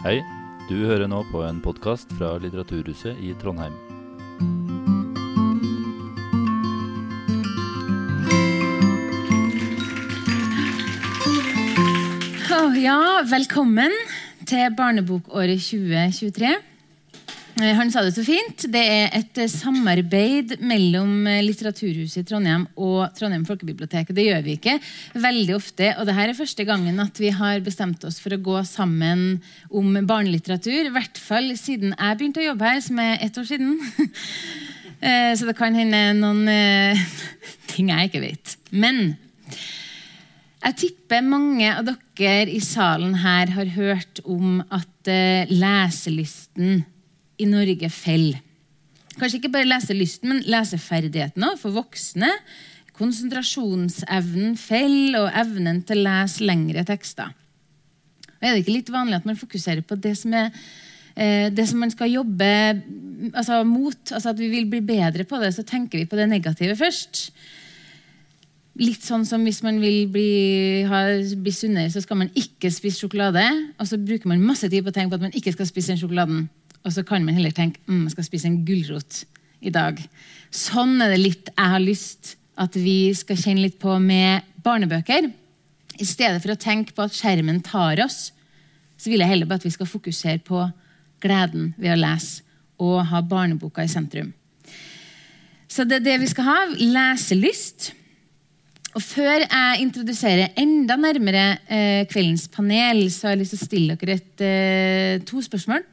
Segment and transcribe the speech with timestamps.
[0.00, 0.22] Hei,
[0.64, 3.74] du hører nå på en podkast fra Litteraturhuset i Trondheim.
[12.80, 13.92] Ja, velkommen
[14.48, 16.54] til barnebokåret 2023.
[17.60, 18.64] Eh, Han sa det så fint.
[18.72, 24.12] Det er et eh, samarbeid mellom eh, Litteraturhuset i Trondheim og Trondheim folkebibliotek.
[24.16, 24.78] Det gjør vi ikke
[25.20, 25.90] veldig ofte.
[25.98, 29.98] og Dette er første gangen at vi har bestemt oss for å gå sammen om
[30.08, 30.88] barnelitteratur.
[30.88, 33.76] I hvert fall siden jeg begynte å jobbe her, som er ett år siden.
[35.00, 36.44] Så det kan hende noen
[37.72, 38.56] ting jeg ikke vet.
[38.68, 39.14] Men
[40.60, 45.08] jeg tipper mange av dere i salen her har hørt om at
[45.48, 46.82] leselysten
[47.40, 48.40] i Norge faller.
[49.18, 52.30] Kanskje ikke bare leselysten, men leseferdigheten òg, for voksne.
[52.96, 57.32] Konsentrasjonsevnen faller, og evnen til å lese lengre tekster.
[58.40, 60.52] Og er det ikke litt vanlig at man fokuserer på det som, er,
[61.16, 62.50] eh, det som man skal jobbe
[63.34, 64.00] altså, mot?
[64.08, 67.26] Altså at vi vil bli bedre på det, så tenker vi på det negative først.
[68.80, 70.30] Litt sånn som hvis man vil bli,
[70.88, 71.02] ha,
[71.36, 73.44] bli sunnere, så skal man ikke spise sjokolade.
[73.76, 75.92] Og så bruker man masse tid på å tenke på at man ikke skal spise
[75.92, 76.46] den sjokoladen.
[76.84, 79.24] Og så kan man heller tenke mm, jeg skal spise en gulrot
[79.60, 80.00] i dag.
[80.50, 85.30] Sånn er det litt jeg har lyst at vi skal kjenne litt på med barnebøker.
[86.00, 88.30] I stedet for å tenke på at skjermen tar oss,
[89.00, 90.64] så vil jeg heller bare at vi skal fokusere på
[91.20, 92.44] gleden ved å lese
[92.80, 94.32] og ha barneboka i sentrum.
[95.70, 96.58] Så det er det vi skal ha.
[96.80, 97.92] Leselyst.
[98.96, 103.68] Og Før jeg introduserer enda nærmere eh, kveldens panel, så har jeg lyst til å
[103.68, 105.84] stille dere et, eh, to spørsmål.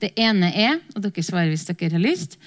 [0.00, 2.38] Det ene er, og dere svarer hvis dere har lyst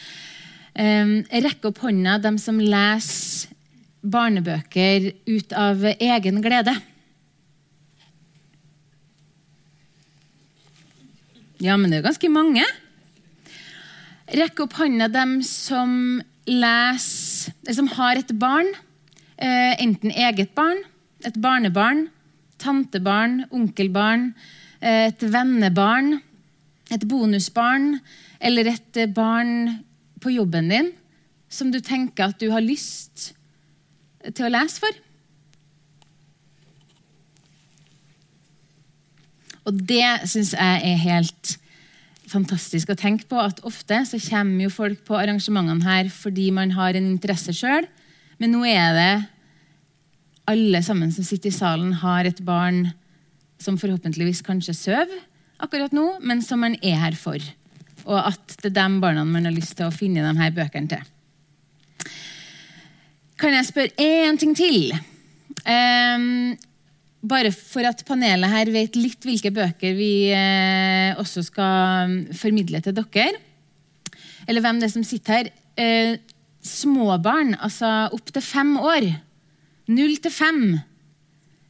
[0.73, 3.51] um, Rekk opp hånda dem som leser
[4.03, 6.73] barnebøker ut av egen glede.
[11.63, 12.65] Ja, men det er ganske mange.
[14.35, 16.19] Rekk opp hånda dem som
[16.49, 18.73] leser, som har et barn.
[19.37, 20.83] Eh, enten eget barn,
[21.23, 22.09] et barnebarn,
[22.59, 24.33] tantebarn, onkelbarn,
[24.81, 26.17] eh, et vennebarn,
[26.93, 27.97] et bonusbarn
[28.43, 29.79] eller et eh, barn
[30.23, 30.91] på jobben din
[31.53, 33.31] som du tenker at du har lyst
[34.23, 35.01] til å lese for.
[39.67, 41.57] Og det syns jeg er helt
[42.31, 43.37] fantastisk å tenke på.
[43.39, 47.87] At ofte så kommer jo folk på arrangementene her fordi man har en interesse sjøl.
[48.41, 49.13] Men nå er det
[50.49, 52.89] alle sammen som sitter i salen, har et barn
[53.61, 55.21] som forhåpentligvis kanskje sover
[55.63, 57.39] akkurat nå, men som man er her for.
[58.03, 60.91] Og at det er de barna man har lyst til å finne de her bøkene
[60.91, 61.09] til.
[63.39, 64.93] Kan jeg spørre én ting til?
[65.63, 66.53] Um,
[67.23, 72.95] bare for at panelet her vet litt hvilke bøker vi eh, også skal formidle til
[72.97, 73.39] dere.
[74.47, 75.51] Eller hvem det er som sitter her.
[75.79, 76.17] Eh,
[76.63, 79.07] småbarn, altså opp til fem år.
[79.91, 80.61] Null til fem.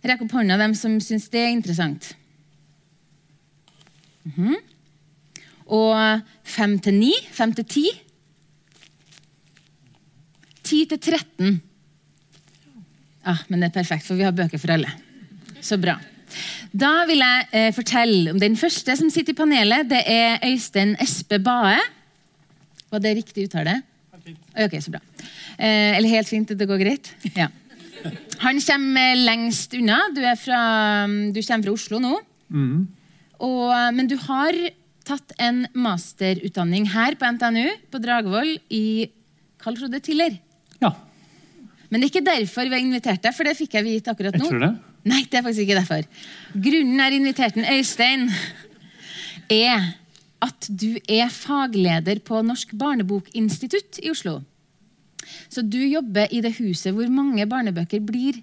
[0.05, 2.11] Rekk opp hånda dem som syns det er interessant.
[4.23, 4.55] Mm -hmm.
[5.65, 7.13] Og fem til ni?
[7.31, 7.85] Fem til ti?
[10.63, 11.61] Ti til 13.
[13.25, 14.91] Ja, men det er perfekt, for vi har bøker for alle.
[15.61, 15.95] Så bra.
[16.73, 19.89] Da vil jeg eh, fortelle om den første som sitter i panelet.
[19.89, 21.77] Det er Øystein Espe Bae.
[22.91, 23.81] Var det riktig uttale?
[24.53, 25.01] Ok, så bra.
[25.57, 27.13] Eh, eller helt fint, det går greit?
[27.35, 27.47] Ja.
[28.43, 29.99] Han kommer lengst unna.
[30.15, 30.59] Du, fra,
[31.07, 32.17] du kommer fra Oslo nå.
[32.49, 32.87] Mm.
[33.41, 34.57] Og, men du har
[35.07, 39.09] tatt en masterutdanning her på NTNU på Dragvoll i
[39.63, 40.37] Karl Frode Tiller.
[40.83, 40.93] Ja.
[41.89, 44.37] Men det er ikke derfor vi har invitert deg, for det fikk jeg vite akkurat
[44.37, 44.45] nå.
[44.45, 44.71] Jeg tror det.
[45.03, 46.07] Nei, det er faktisk ikke derfor.
[46.55, 48.29] Grunnen er invitert en Øystein,
[49.51, 49.91] er
[50.43, 54.39] at du er fagleder på Norsk barnebokinstitutt i Oslo.
[55.51, 58.41] Så du jobber i det huset hvor mange barnebøker blir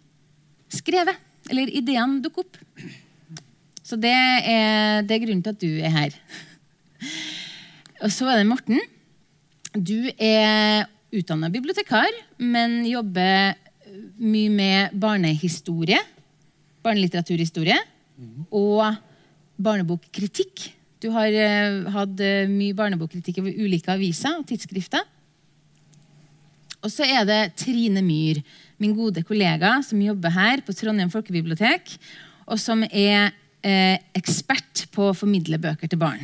[0.72, 1.16] skrevet.
[1.50, 2.60] Eller ideene dukker opp.
[3.90, 6.16] Så det er, det er grunnen til at du er her.
[8.06, 8.78] Og så er det Morten.
[9.74, 13.56] Du er utdanna bibliotekar, men jobber
[14.22, 15.98] mye med barnehistorie,
[16.86, 17.80] barnelitteraturhistorie,
[18.54, 18.94] og
[19.60, 20.68] barnebokkritikk.
[21.00, 25.02] Du har uh, hatt uh, mye barnebokkritikk over ulike aviser og tidsskrifter.
[26.80, 28.40] Og så er det Trine Myhr,
[28.80, 31.96] min gode kollega som jobber her på Trondheim folkebibliotek,
[32.48, 36.22] og som er ekspert på å formidle bøker til barn.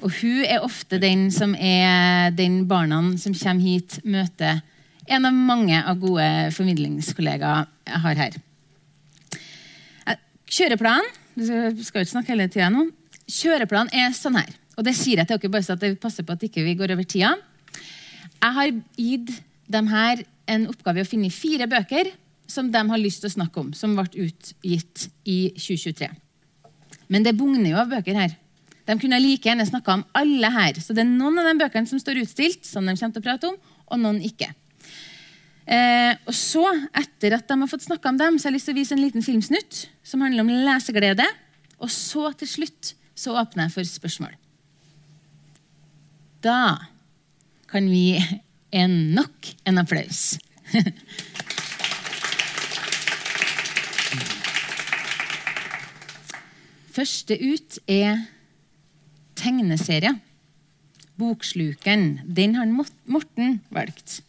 [0.00, 4.60] Og hun er ofte den som er den barna som kommer hit, møter
[5.10, 8.38] en av mange av gode formidlingskollegaer jeg har her.
[10.50, 11.06] Kjøreplanen
[11.38, 11.44] Du
[11.84, 12.88] skal ikke snakke hele tida nå.
[13.30, 14.50] Kjøreplanen er sånn her.
[14.76, 16.74] Og det sier jeg til dere bare så at jeg passer på at ikke vi
[16.74, 17.34] ikke går over tida.
[18.40, 19.30] Jeg har gitt
[19.70, 22.10] dem her en oppgave å finne fire bøker
[22.50, 26.10] som de har lyst til å snakke om, som ble utgitt i 2023.
[27.10, 28.36] Men det bugner jo av bøker her.
[28.86, 30.78] De kunne like gjerne snakka om alle her.
[30.82, 33.26] Så det er noen av de bøkene som står utstilt, som de kommer til å
[33.28, 33.58] prate om,
[33.90, 34.50] og noen ikke.
[35.70, 36.64] Eh, og så,
[36.98, 38.96] etter at de har fått snakka om dem, så har jeg lyst til å vise
[38.96, 41.26] en liten filmsnutt som handler om leseglede.
[41.78, 44.34] Og så til slutt så åpner jeg for spørsmål.
[46.42, 46.78] Da
[47.70, 48.16] kan vi
[48.74, 50.38] en nok en applaus.
[56.90, 58.24] Første ut er
[59.38, 60.12] tegneserie.
[61.20, 62.20] Bokslukeren.
[62.24, 64.20] Den har Morten valgt.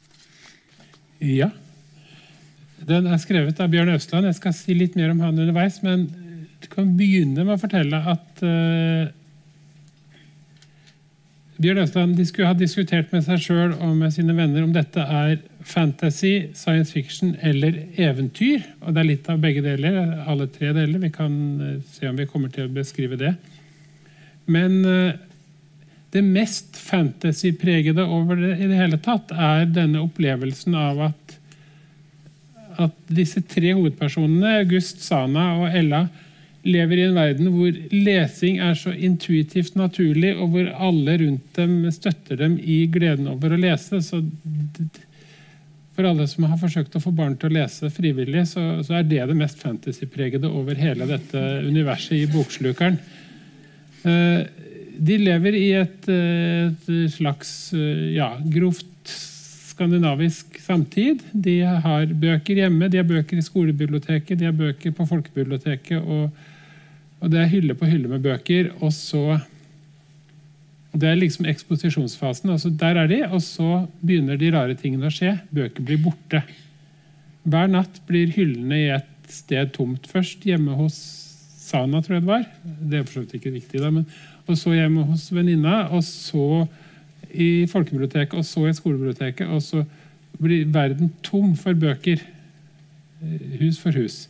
[1.23, 1.49] Ja.
[2.81, 4.27] Den er skrevet av Bjørn Østland.
[4.27, 5.79] Jeg skal si litt mer om han underveis.
[5.85, 6.07] Men
[6.61, 9.09] du kan begynne med å fortelle at uh,
[11.61, 15.39] Bjørn Østland skulle ha diskutert med seg sjøl og med sine venner om dette er
[15.67, 18.63] fantasy, science fiction eller eventyr.
[18.81, 19.97] Og det er litt av begge deler.
[20.29, 21.01] Alle tre deler.
[21.01, 23.35] Vi kan uh, se om vi kommer til å beskrive det.
[24.51, 25.13] Men uh,
[26.11, 31.37] det mest fantasy-pregede over det i det hele tatt er denne opplevelsen av at,
[32.83, 36.05] at disse tre hovedpersonene, August, Sana og Ella,
[36.67, 41.87] lever i en verden hvor lesing er så intuitivt naturlig, og hvor alle rundt dem
[41.93, 44.01] støtter dem i gleden over å lese.
[44.05, 44.21] Så
[46.01, 49.05] for alle som har forsøkt å få barn til å lese frivillig, så, så er
[49.05, 52.97] det det mest fantasy-pregede over hele dette universet i Bokslukeren.
[54.01, 54.41] Uh,
[55.01, 57.71] de lever i et, et slags
[58.13, 59.13] ja, grovt
[59.71, 61.23] skandinavisk samtid.
[61.31, 66.01] De har bøker hjemme, de har bøker i skolebiblioteket, de har bøker på folkebiblioteket.
[66.01, 66.29] Og,
[67.21, 68.73] og det er hylle på hylle med bøker.
[68.81, 69.39] Og så
[70.91, 72.49] Det er liksom eksposisjonsfasen.
[72.49, 75.37] altså Der er de, og så begynner de rare tingene å skje.
[75.55, 76.43] Bøker blir borte.
[77.47, 80.07] Hver natt blir hyllene i et sted tomt.
[80.07, 80.99] Først hjemme hos
[81.61, 82.45] Sana, tror jeg det var.
[82.63, 84.03] Det er for så vidt ikke riktig, da, men
[84.49, 86.65] og så hjemme hos venninna, og så
[87.31, 89.47] i folkebiblioteket, og så i skolebiblioteket.
[89.47, 89.83] Og så
[90.41, 92.19] blir verden tom for bøker.
[93.21, 94.25] Eh, hus for hus.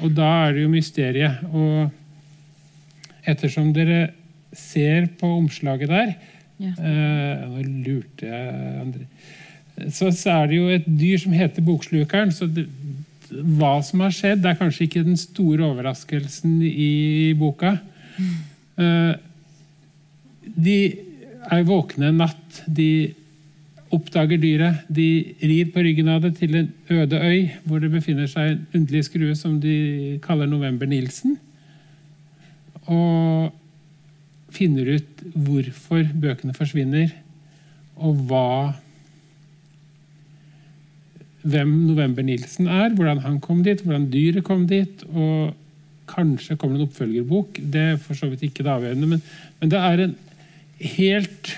[0.00, 1.42] Og da er det jo mysteriet.
[1.52, 1.90] Og
[3.28, 4.14] ettersom dere
[4.58, 6.14] ser på omslaget der
[6.62, 6.70] ja.
[6.70, 9.06] eh, Nå lurte jeg André.
[9.90, 12.32] Så, så, er det jo et dyr som heter Bokslukeren.
[12.32, 12.68] så det,
[13.34, 17.76] hva som har skjedd, det er kanskje ikke den store overraskelsen i boka.
[18.78, 19.14] Eh,
[20.54, 20.78] de
[21.50, 22.62] er våkne en natt.
[22.66, 23.14] De
[23.94, 24.86] oppdager dyret.
[24.88, 25.08] De
[25.42, 29.04] rir på ryggen av det til en øde øy hvor det befinner seg en underlig
[29.08, 31.36] skrue som de kaller November-Nilsen.
[32.84, 33.52] Og
[34.54, 37.12] finner ut hvorfor bøkene forsvinner,
[37.94, 38.48] og hva
[41.44, 45.04] hvem November-Nilsen er, hvordan han kom dit, hvordan dyret kom dit.
[45.12, 45.52] og
[46.08, 47.60] Kanskje kommer det en oppfølgerbok.
[47.72, 49.10] Det er for så vidt ikke det avgjørende.
[49.12, 49.22] Men,
[49.60, 50.16] men det er en
[50.96, 51.52] helt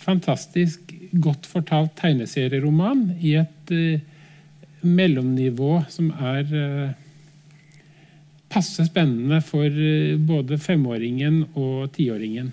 [0.00, 4.00] fantastisk godt fortalt tegneserieroman i et uh,
[4.84, 7.07] mellomnivå som er uh,
[8.52, 12.52] passe spennende for uh, både femåringen og tiåringen.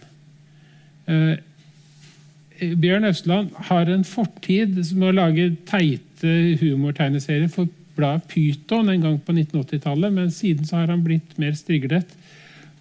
[2.81, 9.19] Bjørn Østland har en fortid med å lage teite humortegneserier for bladet Pyton en gang
[9.21, 12.15] på 1980-tallet, men siden så har han blitt mer striglet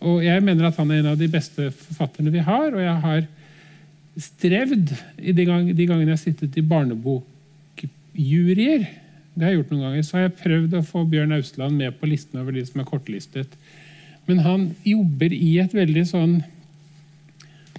[0.05, 2.75] og jeg mener at han er en av de beste forfatterne vi har.
[2.75, 3.23] Og jeg har
[4.21, 8.83] strevd de, gang, de gangene jeg har sittet i barnebokjuryer.
[9.35, 11.97] Det har jeg gjort noen ganger, Så har jeg prøvd å få Bjørn Ausland med
[11.99, 13.57] på listen over de som er kortlistet.
[14.27, 16.37] Men han jobber i et veldig sånn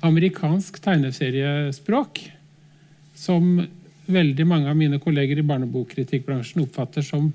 [0.06, 2.20] amerikansk tegneseriespråk
[3.16, 3.64] som
[4.06, 7.32] veldig mange av mine kolleger i barnebokkritikkbransjen oppfatter som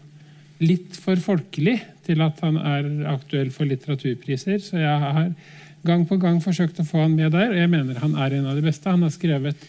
[0.61, 4.61] litt for folkelig til at han er aktuell for litteraturpriser.
[4.63, 5.33] Så jeg har
[5.89, 8.51] gang på gang forsøkt å få han med der, og jeg mener han er en
[8.53, 8.91] av de beste.
[8.93, 9.69] Han har skrevet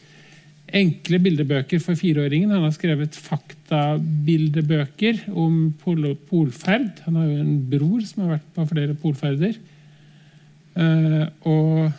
[0.75, 2.51] enkle bildebøker for fireåringen.
[2.53, 7.01] Han har skrevet faktabildebøker om pol polferd.
[7.07, 9.53] Han har jo en bror som har vært på flere polferder.
[10.77, 11.91] Uh, og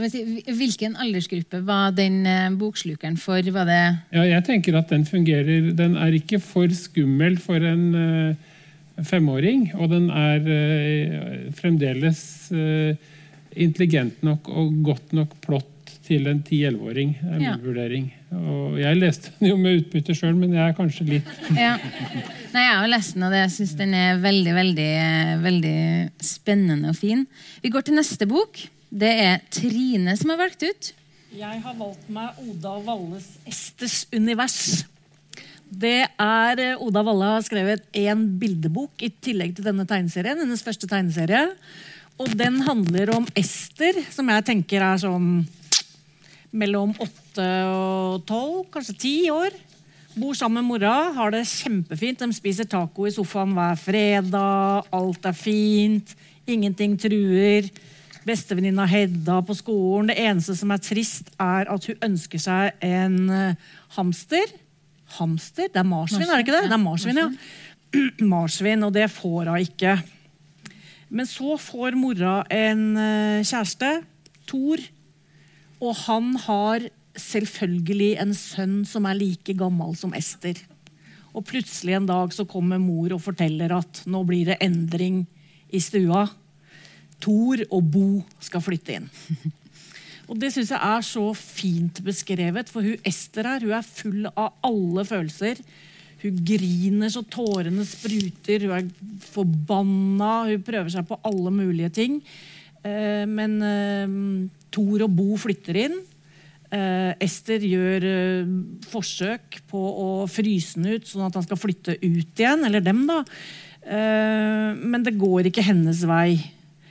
[0.00, 3.42] Hvilken aldersgruppe var den eh, bokslukeren for?
[3.42, 3.80] Var det
[4.14, 5.72] ja, jeg tenker at Den fungerer.
[5.76, 8.34] Den er ikke for skummel for en uh,
[9.04, 9.74] femåring.
[9.74, 12.52] Og den er uh, fremdeles
[13.50, 15.79] intelligent nok og godt nok plott
[16.10, 17.14] til en 10-11-åring.
[17.22, 17.54] er min Ja.
[17.62, 18.10] vurdering.
[18.34, 21.76] Og jeg leste den jo med utbytte sjøl, men jeg er kanskje litt Ja.
[22.52, 24.90] Nei, jeg har lest den, og jeg syns den er veldig, veldig,
[25.46, 25.76] veldig
[26.26, 27.26] spennende og fin.
[27.62, 28.58] Vi går til neste bok.
[28.90, 30.92] Det er Trine som har valgt ut.
[31.30, 34.82] Jeg har valgt meg Oda Walles 'Esters univers'.
[35.70, 40.40] Det er eh, Oda Valle har skrevet én bildebok i tillegg til denne tegneserien.
[40.42, 41.44] Hennes første tegneserie.
[42.18, 45.46] Og den handler om Ester, som jeg tenker er sånn
[46.50, 49.54] mellom åtte og tolv, kanskje ti år.
[50.18, 52.18] Bor sammen med mora, har det kjempefint.
[52.18, 54.88] De spiser taco i sofaen hver fredag.
[54.90, 56.16] Alt er fint.
[56.50, 57.70] Ingenting truer.
[58.26, 60.10] Bestevenninna Hedda på skolen.
[60.10, 64.52] Det eneste som er trist, er at hun ønsker seg en eh, hamster.
[65.20, 65.70] Hamster?
[65.70, 66.66] Det er marsvin, er det ikke det?
[66.68, 67.28] Det er marsvin, ja.
[68.34, 69.96] Marsvin, og det får hun ikke.
[71.10, 74.00] Men så får mora en eh, kjæreste,
[74.50, 74.82] Thor,
[75.80, 80.58] og han har selvfølgelig en sønn som er like gammel som Ester.
[81.34, 85.24] Og plutselig en dag så kommer mor og forteller at nå blir det endring
[85.70, 86.26] i stua.
[87.20, 88.08] Thor og Bo
[88.42, 89.08] skal flytte inn.
[90.30, 94.28] Og Det syns jeg er så fint beskrevet, for hun Ester her, hun er full
[94.30, 95.58] av alle følelser.
[96.22, 102.20] Hun griner så tårene spruter, hun er forbanna, hun prøver seg på alle mulige ting.
[102.86, 104.14] Eh, men eh,
[104.72, 105.98] Thor og Bo flytter inn.
[106.70, 108.06] Eh, Ester gjør
[108.92, 112.64] forsøk på å fryse den ut, sånn at han skal flytte ut igjen.
[112.68, 113.24] Eller dem, da.
[113.90, 116.36] Men det går ikke hennes vei.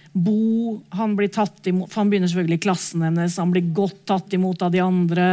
[0.09, 3.37] Bo han blir tatt imot, han begynner selvfølgelig i klassen hennes.
[3.39, 5.27] Han blir godt tatt imot av de andre.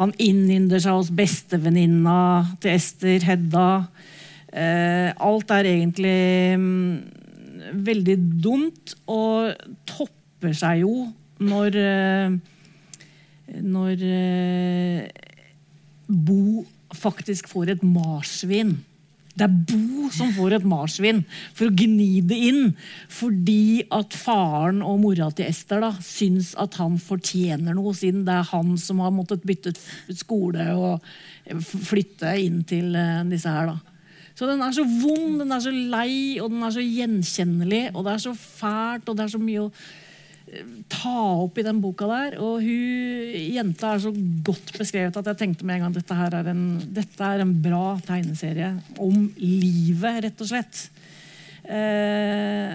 [0.00, 2.16] Han innynder seg hos bestevenninna
[2.64, 3.68] til Ester, Hedda.
[5.20, 6.16] Alt er egentlig
[6.58, 7.19] mm,
[7.86, 9.54] veldig dumt, og
[9.88, 10.94] topper seg jo
[11.40, 12.38] når eh,
[13.66, 15.08] Når eh,
[16.10, 16.64] Bo
[16.94, 18.76] faktisk får et marsvin.
[19.34, 21.22] Det er Bo som får et marsvin
[21.54, 22.72] for å gni det inn.
[23.10, 28.36] Fordi at faren og mora til Ester da, syns at han fortjener noe, siden det
[28.36, 29.74] er han som har måttet bytte
[30.18, 31.06] skole og
[31.64, 33.70] flytte inn til eh, disse her.
[33.72, 33.89] da.
[34.40, 37.80] Så den er så vond, den er så lei, og den er så gjenkjennelig.
[37.92, 39.72] Og det er så fælt, og det er så mye å
[40.48, 42.38] eh, ta opp i den boka der.
[42.40, 44.14] Og hun jenta er så
[44.46, 47.52] godt beskrevet at jeg tenkte med en gang dette her er en, dette er en
[47.66, 50.86] bra tegneserie om livet, rett og slett.
[51.68, 52.72] Eh,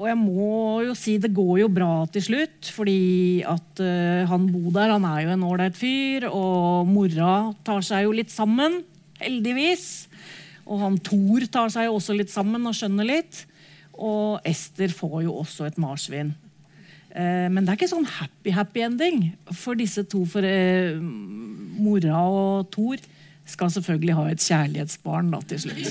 [0.00, 0.50] og jeg må
[0.88, 3.00] jo si det går jo bra til slutt, fordi
[3.46, 8.08] at eh, han Bo der, han er jo en ålreit fyr, og mora tar seg
[8.08, 8.80] jo litt sammen,
[9.22, 10.09] heldigvis.
[10.70, 13.42] Og han Thor tar seg jo også litt sammen og skjønner litt.
[14.00, 16.30] Og Ester får jo også et marsvin.
[17.10, 19.24] Eh, men det er ikke sånn happy-happy ending.
[19.50, 23.02] For disse to, for eh, mora og Thor,
[23.50, 25.90] skal selvfølgelig ha et kjærlighetsbarn da, til slutt.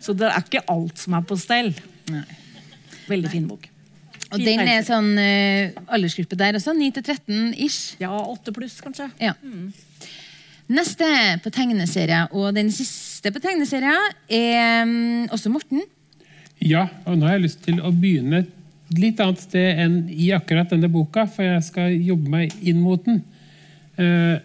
[0.00, 1.74] Så det er ikke alt som er på stell.
[2.12, 2.24] Nei.
[3.10, 3.66] Veldig fin bok.
[4.30, 6.76] Og Fin den er sånn eh, aldersgruppe der også.
[6.78, 7.96] 9 til 13 ish.
[7.98, 9.10] Ja, 8 pluss, kanskje.
[9.18, 9.34] Ja.
[10.70, 11.06] Neste
[11.42, 13.96] på tegneserie, og den siste på tegneserie,
[14.30, 15.82] er mm, også Morten.
[16.62, 18.52] Ja, og nå har jeg lyst til å begynne et
[19.00, 23.02] litt annet sted enn i akkurat denne boka, for jeg skal jobbe meg inn mot
[23.06, 23.22] den.
[23.98, 24.36] Eh,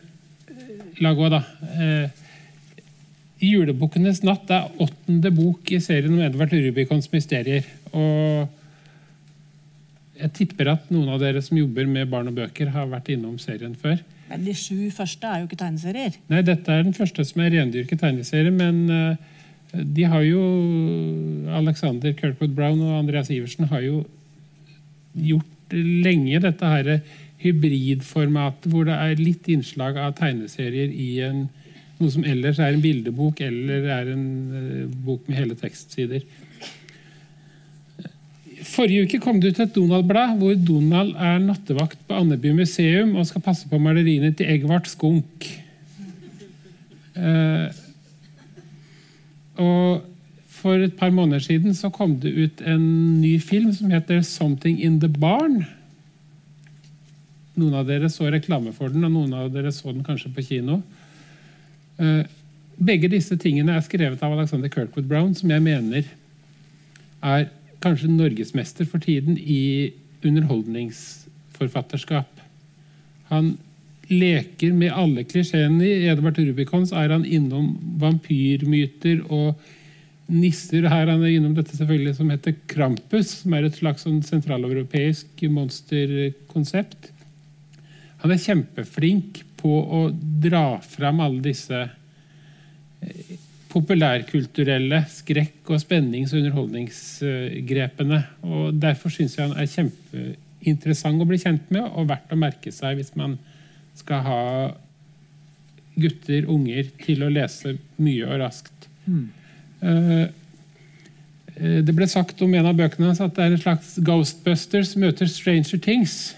[1.03, 1.41] la gå, da.
[1.75, 2.23] Eh,
[3.45, 7.67] Julebukkenes natt er åttende bok i serien om Edvard Rubicons mysterier.
[7.91, 8.47] Og
[10.15, 13.37] jeg tipper at noen av dere som jobber med barn og bøker, har vært innom
[13.41, 13.99] serien før.
[14.29, 16.15] Men de sju første er jo ikke tegneserier.
[16.31, 19.33] Nei, dette er den første som er rendyrket tegneserie, men eh,
[19.95, 20.41] de har jo
[21.59, 24.01] Alexander Kirkwood Brown og Andreas Iversen har jo
[25.15, 26.89] gjort lenge dette her
[27.43, 31.45] hybridformatet hvor det er litt innslag av tegneserier i en,
[31.99, 36.25] noe som ellers er en bildebok eller er en eh, bok med hele tekstsider.
[38.65, 43.27] Forrige uke kom det ut et Donald-blad hvor Donald er nattevakt på Andeby museum og
[43.29, 45.45] skal passe på maleriene til Egvart Skunk.
[47.15, 47.67] Eh,
[49.61, 50.03] og
[50.49, 52.85] for et par måneder siden så kom det ut en
[53.21, 55.65] ny film som heter 'Something in the Barn'.
[57.55, 60.41] Noen av dere så reklame for den, og noen av dere så den kanskje på
[60.41, 60.81] kino.
[61.99, 62.25] Eh,
[62.77, 66.03] begge disse tingene er skrevet av Alexander Kirkwood Brown, som jeg mener
[67.23, 67.47] er
[67.83, 69.91] kanskje norgesmester for tiden i
[70.25, 72.31] underholdningsforfatterskap.
[73.31, 73.57] Han
[74.11, 75.85] leker med alle klisjeene.
[75.85, 79.55] I Edvard Rubicons er han innom vampyrmyter og
[80.31, 80.87] nisser.
[80.89, 85.45] Her er han innom dette selvfølgelig som heter Krampus, som er et slags sånn sentraleuropeisk
[85.49, 87.11] monsterkonsept.
[88.25, 90.09] han er kjempeflink på å
[90.41, 91.89] dra fram alle disse
[93.01, 93.35] eh,
[93.75, 98.21] populærkulturelle skrekk- og spennings- og underholdningsgrepene.
[98.47, 102.71] Og Derfor syns jeg han er kjempeinteressant å bli kjent med, og verdt å merke
[102.71, 103.35] seg hvis man
[103.95, 104.41] skal ha
[105.95, 108.89] gutter, unger, til å lese mye og raskt.
[109.05, 109.27] Mm.
[111.85, 115.29] det ble sagt om en av bøkene hans at det er en slags Ghostbusters møter
[115.29, 116.33] Stranger Things.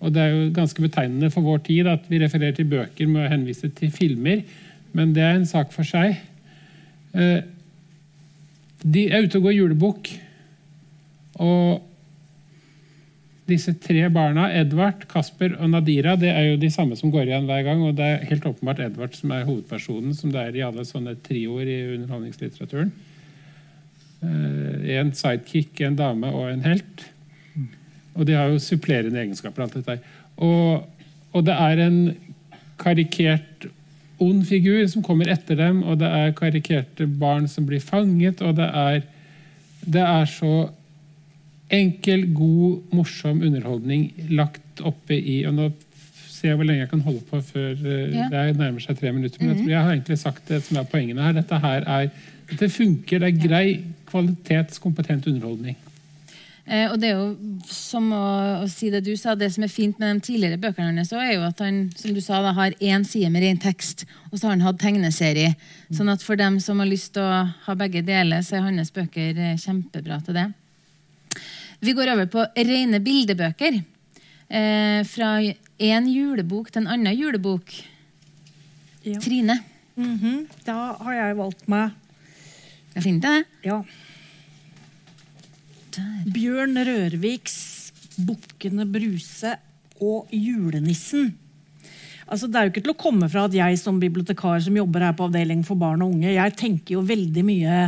[0.00, 3.24] Og det er jo ganske betegnende for vår tid at vi refererer til bøker med
[3.24, 4.44] å henvise til filmer,
[4.92, 6.20] men det er en sak for seg.
[7.14, 7.42] Eh,
[8.84, 10.10] De er ute og går julebukk,
[11.40, 11.80] og
[13.48, 17.48] disse tre barna, Edvard, Kasper og Nadira, det er jo de samme som går igjen
[17.48, 17.82] hver gang.
[17.84, 21.16] Og det er helt åpenbart Edvard som er hovedpersonen, som det er i alle sånne
[21.24, 22.92] trioer i underholdningslitteraturen.
[24.24, 27.06] Eh, en sidekick, en dame og en helt.
[28.14, 29.64] Og de har jo supplerende egenskaper.
[29.64, 29.98] alt dette.
[30.36, 30.86] Og,
[31.32, 31.98] og det er en
[32.80, 33.53] karikert
[34.24, 38.56] ond figur som kommer etter dem, og det er karikerte barn som blir fanget, og
[38.58, 39.00] det er,
[39.84, 40.54] det er så
[41.74, 45.70] enkel, god, morsom underholdning lagt oppe i og Nå
[46.34, 48.26] ser jeg hvor lenge jeg kan holde på før eh, Ja.
[48.32, 49.40] det nærmer seg tre minutter.
[49.40, 51.32] Men jeg, jeg har egentlig sagt det som er poengene her.
[51.38, 52.10] Dette her er,
[52.50, 53.68] dette funker, det er grei,
[54.10, 55.78] kvalitetskompetent underholdning.
[56.66, 58.24] Eh, og det er jo som å,
[58.62, 61.34] å si det du sa, det som er fint med de tidligere bøkene hans, er
[61.34, 64.46] jo at han som du sa, da, har én side med ren tekst, og så
[64.48, 65.50] har han hatt tegneserie.
[65.92, 68.92] Sånn at for dem som har lyst til å ha begge deler, så er hans
[68.94, 70.46] bøker eh, kjempebra til det.
[71.84, 73.82] Vi går over på rene bildebøker.
[74.48, 75.34] Eh, fra
[75.82, 77.74] én julebok til en annen julebok.
[79.04, 79.18] Ja.
[79.20, 79.58] Trine.
[80.00, 80.46] Mhm.
[80.64, 81.92] Da har jeg valgt meg
[82.94, 83.46] Jeg finner det.
[83.68, 83.76] ja,
[86.34, 87.56] Bjørn Rørviks
[88.18, 89.56] 'Bukkene Bruse'
[90.00, 91.32] og 'Julenissen'.
[92.24, 95.04] Altså, det er jo ikke til å komme fra at jeg som bibliotekar som jobber
[95.04, 97.80] her på avdeling for barn og unge, jeg tenker jo veldig mye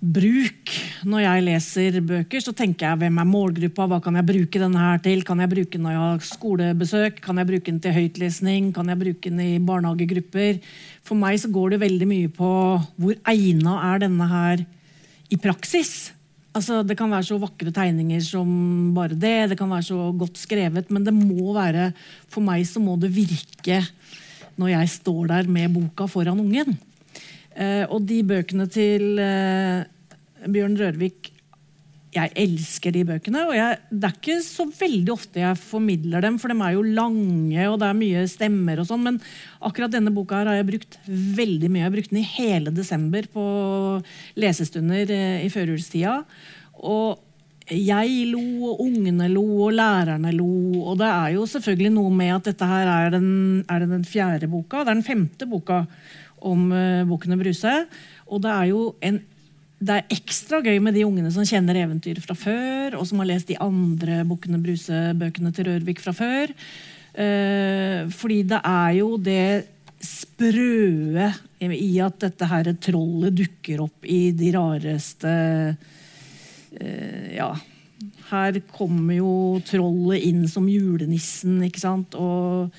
[0.00, 0.72] bruk.
[1.08, 4.80] Når jeg leser bøker, så tenker jeg hvem er målgruppa, hva kan jeg bruke denne
[4.80, 5.24] her til?
[5.24, 7.20] Kan jeg bruke den når jeg har skolebesøk?
[7.24, 8.70] Kan jeg bruke den til høytlesning?
[8.76, 10.60] Kan jeg bruke den i barnehagegrupper?
[11.08, 12.52] For meg så går det veldig mye på
[13.00, 14.64] hvor egna er denne her
[15.30, 16.12] i praksis.
[16.50, 18.48] Altså, det kan være så vakre tegninger som
[18.96, 21.92] bare det, det kan være så godt skrevet, men det må være
[22.30, 23.78] For meg så må det virke
[24.60, 26.74] når jeg står der med boka foran ungen.
[27.56, 29.86] Eh, og de bøkene til eh,
[30.50, 31.30] Bjørn Rørvik
[32.10, 33.44] Jeg elsker de bøkene.
[33.46, 36.82] Og jeg, det er ikke så veldig ofte jeg formidler dem, for de er jo
[36.82, 39.04] lange, og det er mye stemmer og sånn.
[39.06, 39.20] Men
[39.62, 41.84] akkurat denne boka har jeg brukt veldig mye.
[41.84, 43.44] Jeg har brukt den i hele desember på
[44.42, 46.18] lesestunder eh, i førjulstida.
[46.82, 47.26] Og
[47.70, 48.42] jeg lo,
[48.72, 50.50] og ungene lo, og lærerne lo.
[50.82, 53.28] Og det er jo selvfølgelig noe med at dette her er den,
[53.70, 54.82] er den fjerde boka.
[54.82, 55.84] Det er den femte boka
[56.42, 57.84] om uh, Bukkene Bruse.
[58.26, 59.20] Og det er jo en
[59.80, 63.30] det er ekstra gøy med de ungene som kjenner eventyret fra før, og som har
[63.30, 66.52] lest de andre Bukkene Bruse-bøkene til Rørvik fra før.
[67.16, 69.46] Eh, fordi det er jo det
[70.04, 71.30] sprøe
[71.64, 75.34] i at dette her trollet dukker opp i de rareste
[76.76, 77.52] eh, Ja.
[78.30, 79.32] Her kommer jo
[79.66, 82.14] trollet inn som julenissen, ikke sant.
[82.14, 82.70] Og,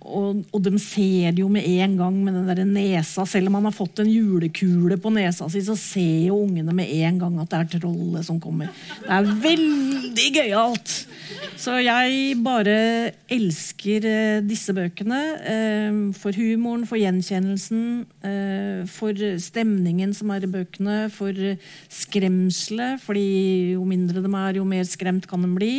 [0.00, 3.26] og, og de ser det jo med en gang med den der nesa.
[3.28, 6.88] Selv om han har fått en julekule på nesa si, så ser jo ungene med
[7.02, 8.72] en gang at det er trollet som kommer.
[9.04, 10.96] Det er veldig gøyalt!
[11.60, 12.76] Så jeg bare
[13.30, 15.20] elsker eh, disse bøkene.
[15.44, 17.84] Eh, for humoren, for gjenkjennelsen,
[18.24, 21.36] eh, for stemningen som er i bøkene, for
[21.92, 23.04] skremselet.
[23.04, 25.74] fordi jo mindre de er, jo mer skremt kan de bli.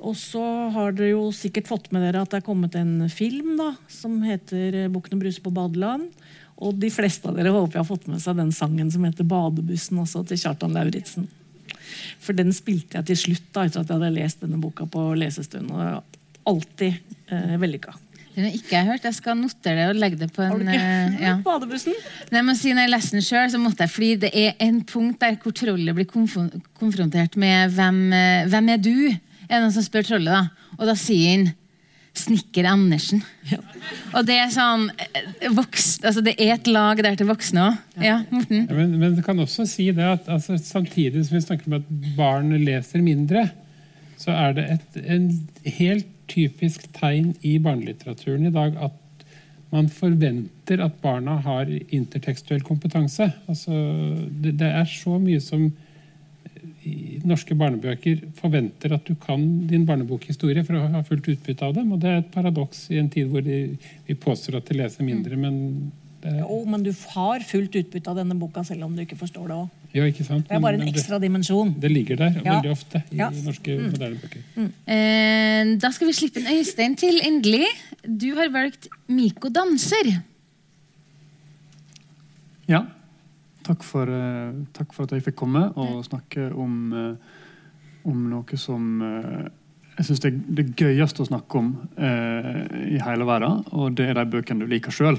[0.00, 0.42] Og så
[0.74, 4.20] har dere jo sikkert fått med dere at det er kommet en film da, som
[4.24, 6.08] heter 'Bukkene Bruse på badeland'.
[6.60, 9.24] Og de fleste av dere håper jeg har fått med seg den sangen som heter
[9.24, 11.28] 'Badebussen' også, til Kjartan Lauritzen.
[12.20, 15.14] For den spilte jeg til slutt da, etter at jeg hadde lest denne boka på
[15.18, 15.70] lesestund.
[15.70, 16.02] Og
[16.48, 16.94] alltid
[17.28, 17.94] eh, vellykka.
[18.34, 19.06] Den har ikke jeg hørt.
[19.08, 21.32] Jeg skal notere det og legge det på en Har du ikke hørt ja.
[21.44, 21.96] Badebussen?
[22.30, 24.52] Nei, jeg må si Når jeg leste den sjøl, så måtte jeg fordi det er
[24.66, 28.94] en punkt der hvor trollet blir konfron konfrontert med hvem, eh, hvem er du?
[29.50, 30.70] Er noen som spør trollet, da?
[30.78, 31.48] Og da sier han
[32.16, 33.20] Snekker Andersen.
[34.16, 37.76] Og det er sånn eh, voks, altså Det er et lag der til voksne òg.
[38.02, 38.64] Ja, Morten?
[38.64, 41.78] Ja, men, men det kan også si det at altså, samtidig som vi snakker om
[41.78, 43.46] at barn leser mindre,
[44.20, 45.28] så er det et en
[45.78, 48.98] helt typisk tegn i barnelitteraturen i dag at
[49.70, 53.30] man forventer at barna har intertekstuell kompetanse.
[53.50, 53.70] Altså,
[54.42, 55.68] det, det er så mye som
[56.84, 61.74] i norske barnebøker forventer at du kan din barnebokhistorie for å ha fullt utbytte av
[61.76, 61.90] dem.
[61.92, 65.04] Og det er et paradoks i en tid hvor de, vi påstår at de leser
[65.04, 65.36] mindre.
[65.36, 65.58] Men
[66.22, 69.46] det, Jo, men du har fullt utbytte av denne boka selv om du ikke forstår
[69.48, 69.68] det òg.
[69.92, 70.48] ja, ikke sant?
[70.48, 71.72] Det er bare en ekstra dimensjon.
[71.74, 72.54] Det, det ligger der Ja.
[72.60, 73.28] veldig ofte i Ja.
[73.30, 74.42] norske moderne bøker.
[74.86, 77.66] Eh, da skal vi slippe en Øystein til, endelig.
[78.06, 80.22] Du har valgt Miko danser.
[82.68, 82.84] Ja.
[83.70, 88.58] Takk for, eh, takk for at jeg fikk komme og snakke om, eh, om noe
[88.58, 89.48] som eh,
[89.96, 94.14] jeg syns det er det gøyeste å snakke om i hele verden, og det er
[94.16, 95.18] de bøkene du liker sjøl.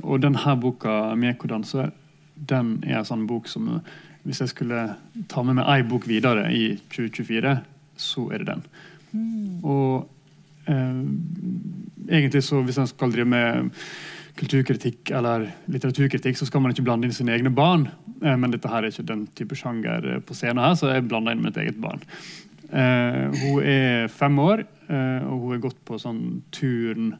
[0.00, 1.90] Og denne boka, 'Miekodanse',
[2.48, 3.82] den er en sånn bok som
[4.24, 4.96] hvis jeg skulle
[5.28, 7.54] ta med meg ei bok videre i 2024,
[7.96, 8.64] så er det den.
[9.64, 10.08] Og
[10.68, 11.02] eh,
[12.08, 13.70] egentlig så hvis en skal drive med
[14.38, 17.88] kulturkritikk eller litteraturkritikk, så skal man ikke blande inn sine egne barn.
[18.22, 21.06] Eh, men dette her er ikke den type sjanger eh, på scenen her, så jeg
[21.08, 22.02] blander inn mitt eget barn.
[22.70, 27.12] Eh, hun er fem år, og hun har gått på sånn turn,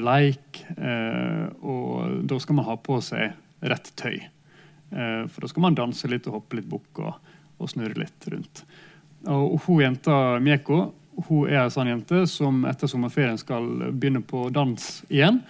[0.00, 0.62] leik,
[1.60, 3.34] og da skal man ha på seg
[3.68, 4.16] rett tøy.
[4.88, 8.64] For da skal man danse litt og hoppe litt bukk og, og snurre litt rundt.
[9.28, 10.80] Og hun jenta Mieko
[11.28, 15.42] hun er en sånn jente som etter sommerferien skal begynne på dans igjen.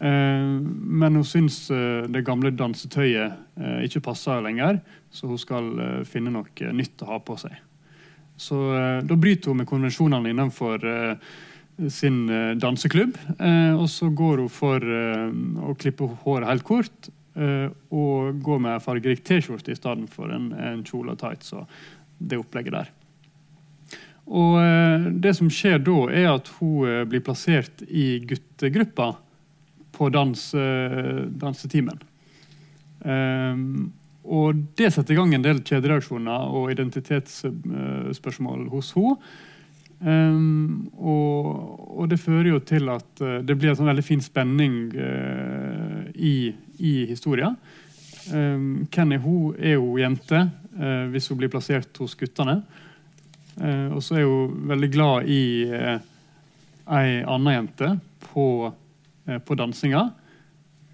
[0.00, 4.78] Eh, men hun syns eh, det gamle dansetøyet eh, ikke passer lenger,
[5.12, 5.68] så hun skal
[6.08, 7.52] finne noe nytt å ha på seg.
[8.40, 8.56] Så
[9.04, 10.80] Da bryter hun med konvensjonene innenfor
[11.92, 12.22] sin
[12.56, 13.18] danseklubb.
[13.76, 19.74] og så går hun for å klippe håret helt kort og gå med fargerik T-skjorte
[19.74, 21.68] i stedet for en, en kjole og tights og
[22.16, 22.88] det opplegget der.
[24.24, 24.56] Og
[25.20, 29.18] Det som skjer da, er at hun blir plassert i guttegruppa
[30.00, 31.98] på dans, eh, dansetimen.
[33.04, 33.92] Um,
[34.24, 39.16] og Det setter i gang en del kjedereaksjoner og identitetsspørsmål hos henne.
[40.00, 44.22] Um, og, og det fører jo til at eh, det blir en sånn veldig fin
[44.24, 47.52] spenning uh, i, i historien.
[48.32, 49.52] Um, hvem er hun?
[49.60, 52.62] Er hun jente uh, hvis hun blir plassert hos guttene?
[53.60, 55.42] Uh, og så er hun veldig glad i
[56.88, 58.72] ei anna jente på,
[59.38, 60.10] på dansinga.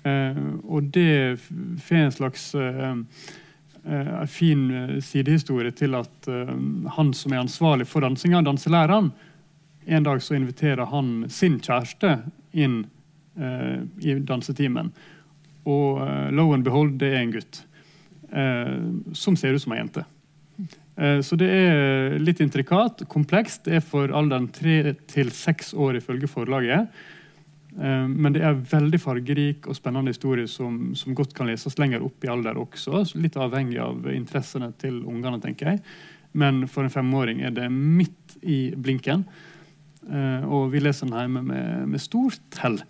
[0.07, 0.37] Eh,
[0.69, 1.39] og det
[1.83, 2.93] får en slags eh,
[3.85, 6.53] eh, en fin eh, sidehistorie til at eh,
[6.99, 9.13] han som er ansvarlig for dansinga, danselæreren,
[9.87, 12.17] en dag så inviterer han sin kjæreste
[12.53, 12.85] inn
[13.39, 14.93] eh, i dansetimen.
[15.67, 17.63] Og eh, lo and behold, det er en gutt
[18.33, 18.77] eh,
[19.15, 20.07] som ser ut som ei jente.
[20.97, 23.65] Eh, Så det er litt intrikat, komplekst.
[23.67, 26.89] Det er for alderen tre til seks år ifølge forlaget.
[27.79, 32.03] Eh, Men det er veldig fargerik og spennende historie som, som godt kan leses lenger
[32.07, 33.05] opp i alder også.
[33.21, 35.81] Litt avhengig av interessene til ungene, tenker jeg.
[36.37, 39.25] Men for en femåring er det midt i blinken.
[40.09, 42.81] Eh, Og vi leser den hjemme med, med stort hell.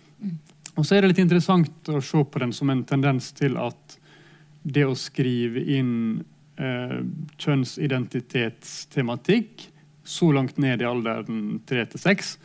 [0.77, 3.99] Og så er det litt interessant å se på den som en tendens til at
[4.67, 6.23] det å skrive inn
[6.59, 6.99] eh,
[7.39, 9.71] kjønnsidentitetstematikk
[10.07, 12.37] så langt ned i alderen 3 til 6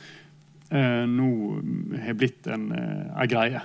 [0.73, 1.29] eh, nå
[2.07, 3.63] har blitt en, eh, en greie.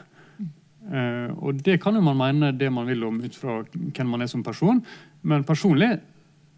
[0.88, 4.24] Eh, og det kan jo man mene det man vil om ut fra hvem man
[4.24, 4.84] er som person,
[5.24, 5.98] men personlig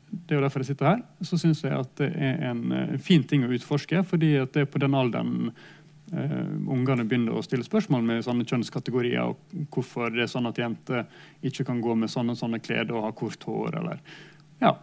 [0.09, 2.97] det er jo derfor jeg sitter her, så syns jeg at det er en, eh,
[2.97, 4.03] fin ting å utforske.
[4.03, 5.51] fordi at det er på den alderen
[6.11, 9.37] eh, ungene begynner å stille spørsmål med sånne kjønnskategorier, og
[9.69, 11.05] hvorfor det er sånn at jenter
[11.43, 13.77] ikke kan gå med sånne sånne klær og ha kort hår.
[13.77, 13.99] eller
[14.61, 14.75] ja.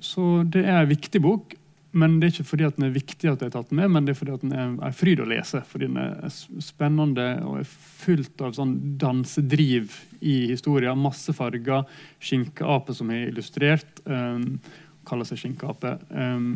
[0.00, 1.54] Så det er en viktig bok,
[1.96, 3.90] men det er ikke fordi at den er viktig at jeg har tatt den med,
[3.94, 5.62] men det er fordi at den er en fryd å lese.
[5.70, 6.32] Fordi den er
[6.64, 7.68] spennende og er
[8.02, 10.98] fullt av sånn dansedriv i historien.
[11.00, 11.86] Masse farger.
[12.22, 14.02] Skinkeape som er illustrert.
[14.04, 14.58] Um,
[15.06, 15.94] kaller seg skinkeape.
[16.10, 16.48] Um,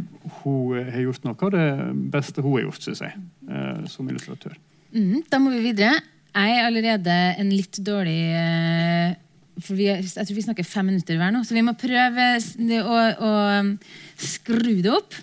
[0.43, 1.67] hun har gjort noe av det
[2.13, 3.17] beste hun har gjort, syns jeg,
[3.49, 4.57] uh, som illustratør.
[4.91, 5.97] Mm, da må vi videre.
[6.35, 9.17] Jeg er allerede en litt dårlig uh,
[9.61, 12.29] for vi, er- Jeg tror vi snakker fem minutter hver nå, så vi må prøve
[12.81, 13.33] å, å
[14.21, 15.15] skru det opp.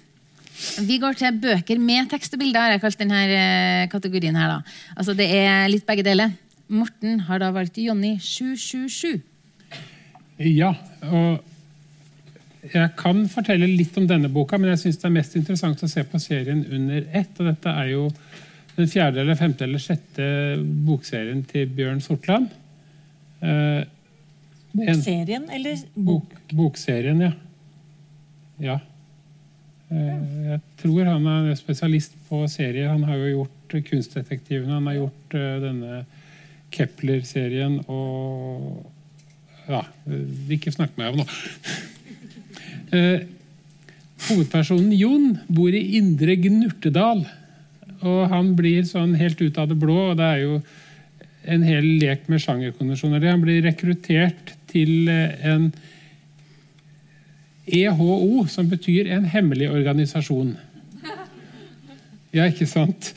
[0.88, 4.36] Vi går til bøker med tekst og bilder, har jeg kalt denne kategorien.
[4.36, 4.62] her da.
[4.98, 6.32] Altså Det er litt begge deler.
[6.70, 9.22] Morten har da valgt Jonny 777.
[10.40, 10.74] Ja,
[11.08, 11.44] og
[12.74, 15.90] jeg kan fortelle litt om denne boka, men jeg syns det er mest interessant å
[15.90, 17.30] se på serien under ett.
[17.40, 18.10] og Dette er jo
[18.76, 20.28] den fjerde, eller femte eller sjette
[20.86, 22.50] bokserien til Bjørn Sortland.
[23.42, 23.86] Eh,
[24.88, 27.32] en- Serien eller Bok, bokserien, ja.
[28.60, 28.80] Ja.
[29.92, 32.90] Eh, Jeg tror han er spesialist på serier.
[32.92, 33.54] Han har jo gjort
[33.88, 36.06] Kunstdetektivene, han har gjort eh, denne
[36.72, 38.86] Kepler-serien og
[39.68, 41.24] Ja, eh, ikke snakk meg nå.
[41.24, 41.32] noe.
[44.28, 47.26] hovedpersonen Jon bor i Indre Gnurtedal.
[48.08, 50.60] Og han blir sånn helt ut av det blå, og det er jo
[51.48, 53.24] en hel lek med sjangerkonvensjoner.
[53.32, 55.72] Han blir rekruttert til eh, en
[57.68, 60.56] EHO, som betyr en hemmelig organisasjon.
[62.36, 63.14] Ja, ikke sant?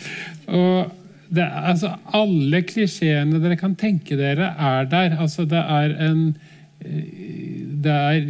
[0.48, 0.90] Og
[1.30, 5.16] det, altså, alle klisjeene dere kan tenke dere, er der.
[5.20, 6.22] Altså, det er en
[6.82, 8.26] eh, Det er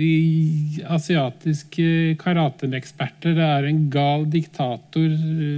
[0.95, 3.35] asiatiske karateeksperter.
[3.35, 5.09] Det er en gal diktator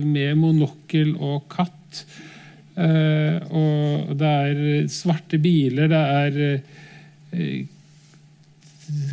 [0.07, 2.05] med monokkel og katt.
[2.73, 6.39] Eh, og det er svarte biler, det er
[7.37, 7.67] eh,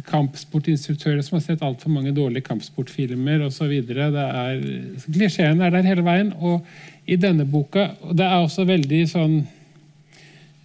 [0.10, 3.74] kampsportinstruktører som har sett altfor mange dårlige kampsportfilmer osv.
[5.10, 6.34] Klisjeen er der hele veien.
[6.40, 6.66] Og
[7.10, 9.36] i denne boka og Det er også veldig sånn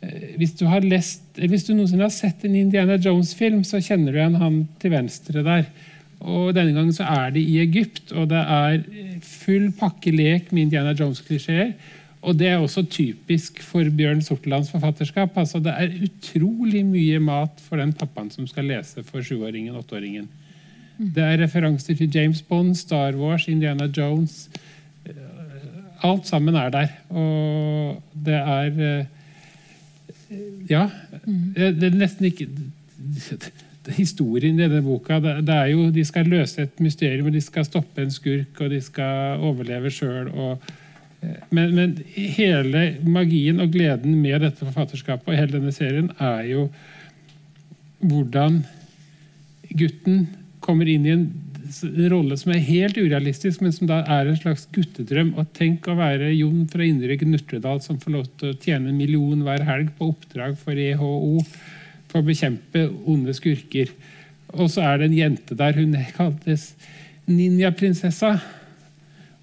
[0.03, 4.13] eh, hvis du, har lest, hvis du noensinne har sett en Indiana Jones-film, så kjenner
[4.13, 5.67] du igjen han til venstre der.
[6.25, 8.81] Og Denne gangen så er det i Egypt, og det er
[9.25, 11.75] full pakkelek med Indiana Jones-klisjeer.
[12.25, 15.37] Og det er også typisk for Bjørn Sortelands forfatterskap.
[15.37, 20.29] altså Det er utrolig mye mat for den pappaen som skal lese for sjuåringen, åtteåringen.
[20.99, 24.49] Det er referanser til James Bond, Star Wars, Indiana Jones.
[25.07, 25.13] Eh,
[26.05, 26.89] Alt sammen er der.
[27.11, 29.05] Og det er eh,
[30.71, 30.89] Ja.
[31.57, 32.49] Det er nesten ikke
[33.99, 37.67] Historien i denne boka det, er jo, De skal løse et mysterium, og de skal
[37.69, 40.31] stoppe en skurk, og de skal overleve sjøl.
[41.55, 46.69] Men, men hele magien og gleden med dette forfatterskapet og hele denne serien er jo
[48.05, 48.63] hvordan
[49.75, 50.27] gutten
[50.65, 51.27] kommer inn i en
[52.13, 55.33] rolle som er helt urealistisk, men som da er en slags guttedrøm.
[55.41, 58.99] Og tenk å være Jon fra Indre Gnurtredal som får lov til å tjene en
[58.99, 61.41] million hver helg på oppdrag for EHO
[62.11, 63.91] for å bekjempe onde skurker.
[64.55, 65.75] Og så er det en jente der.
[65.79, 66.73] Hun kaltes
[67.27, 68.37] Ninjaprinsessa.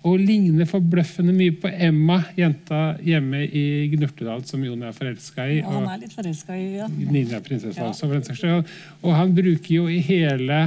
[0.01, 5.59] Og ligner forbløffende mye på Emma, jenta hjemme i Gnurtedal som Jon er forelska i.
[5.59, 6.87] Ja, han er litt forelska i ja.
[6.89, 7.89] Ninjaprinsessa Ja.
[7.91, 8.71] også, for den saks skyld.
[9.03, 10.61] Og han bruker jo i hele,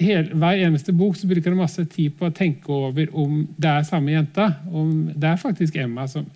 [0.00, 3.68] hele Hver eneste bok så bruker han masse tid på å tenke over om det
[3.74, 4.54] er samme jenta.
[4.72, 6.26] Om det er faktisk Emma som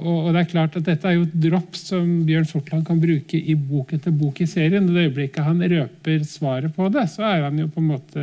[0.00, 3.00] og, og det er klart at Dette er jo et dropp som Bjørn Sortland kan
[3.02, 4.86] bruke i bok etter bok i serien.
[4.88, 8.22] I Det øyeblikket han røper svaret på det, så er han jo på en måte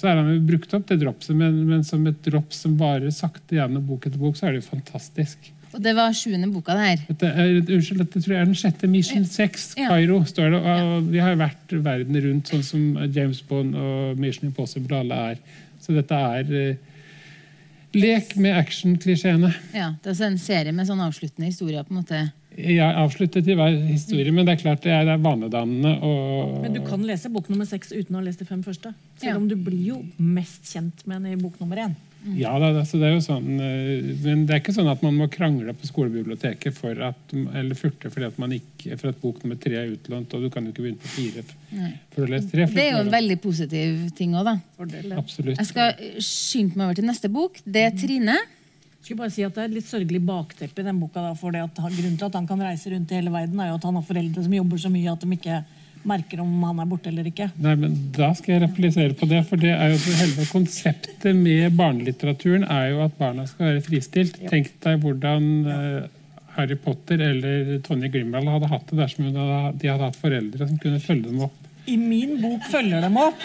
[0.00, 3.12] så er han jo brukt opp det dropset, men, men som et drops som varer
[3.12, 5.50] sakte gjennom bok etter bok, så er det jo fantastisk.
[5.70, 7.02] Og det var sjuende boka, det her.
[7.12, 9.90] Dette er, unnskyld, dette tror jeg er den sjette Mission 6, Ja.
[9.92, 10.60] Kairo, står det.
[10.72, 15.44] Og vi har vært verden rundt, sånn som James Bond og Mission Impossible alle er.
[15.80, 17.04] Så dette er uh,
[17.94, 19.52] lek med action-klisjeene.
[19.76, 21.86] Ja, det er altså en serie med sånn avsluttende historier.
[21.86, 22.24] på en måte.
[22.58, 25.92] Jeg avsluttet i hver historie, men det er klart det er, det er vanedannende.
[26.02, 28.90] Og, Men du kan lese bok nummer seks uten å ha lest de fem første.
[29.20, 29.36] Selv Ja.
[29.38, 31.94] om du blir jo mest kjent med henne i bok nummer én.
[32.36, 35.14] Ja, det, altså det er jo sånn, eh, men det er ikke sånn at man
[35.16, 39.40] må krangle på skolebiblioteket for at, eller furte fordi at, man ikke, for at bok
[39.42, 41.44] nummer tre er utlånt, og du kan jo ikke begynne på fire
[41.78, 41.94] Nei.
[42.12, 42.66] for å lese tre.
[42.66, 44.56] Det er jo en veldig positiv ting òg, da.
[44.76, 45.16] Fordel, ja.
[45.22, 45.56] Absolutt.
[45.56, 47.56] Jeg skal skynde meg over til neste bok.
[47.64, 48.36] Det er Trine.
[49.00, 51.22] Skulle bare si at Det er et litt sørgelig bakteppe i den boka.
[51.24, 53.60] Da, for det at han, grunnen til at han kan reise rundt i hele verden,
[53.60, 55.60] er jo at han har foreldre som jobber så mye at de ikke
[56.10, 57.50] merker om han er borte eller ikke.
[57.60, 59.42] Nei, men Da skal jeg replisere på det.
[59.48, 64.40] for det er jo Hele konseptet med barnelitteraturen er jo at barna skal være fristilt.
[64.48, 66.08] Tenk deg hvordan eh,
[66.56, 71.00] Harry Potter eller Tonje Grimwald hadde hatt det dersom de hadde hatt foreldre som kunne
[71.04, 71.56] følge dem opp.
[71.88, 73.44] I min bok følger dem opp.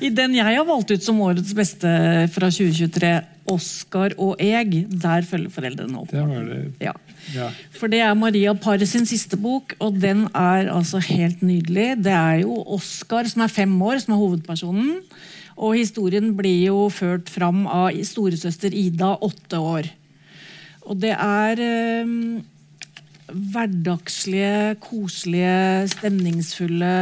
[0.00, 1.88] I den jeg har valgt ut som årets beste
[2.34, 3.12] fra 2023,
[3.46, 4.86] 'Oscar og jeg.
[4.90, 6.10] der følger foreldrene opp.
[6.10, 6.72] Det var det.
[6.80, 6.92] Ja.
[7.34, 7.50] Ja.
[7.74, 11.96] For det er Maria Paret sin siste bok, og den er altså helt nydelig.
[12.04, 15.00] Det er jo Oskar som er fem år, som er hovedpersonen.
[15.56, 19.88] Og historien blir jo ført fram av storesøster Ida, åtte år.
[20.86, 22.12] Og det er eh,
[23.32, 26.94] hverdagslige, koselige, stemningsfulle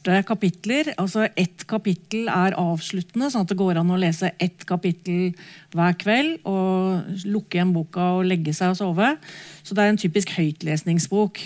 [0.00, 0.94] korte kapitler.
[0.98, 5.34] Altså Ett kapittel er avsluttende, sånn at det går an å lese ett kapittel
[5.72, 6.40] hver kveld.
[6.44, 9.16] og Lukke igjen boka og legge seg og sove.
[9.62, 11.38] Så det er en typisk høytlesningsbok.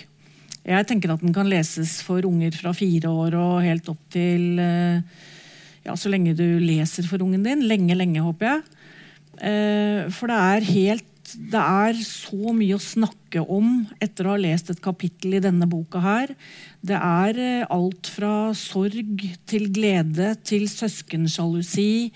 [0.65, 4.59] Jeg tenker at den kan leses for unger fra fire år og helt opp til
[4.59, 5.03] eh,
[5.85, 7.67] ja, så lenge du leser for ungen din.
[7.69, 8.63] Lenge, lenge, håper jeg.
[9.45, 14.41] Eh, For det er helt det er så mye å snakke om etter å ha
[14.41, 16.35] lest et kapittel i denne boka her.
[16.85, 22.11] Det er eh, alt fra sorg til glede til søskensjalusi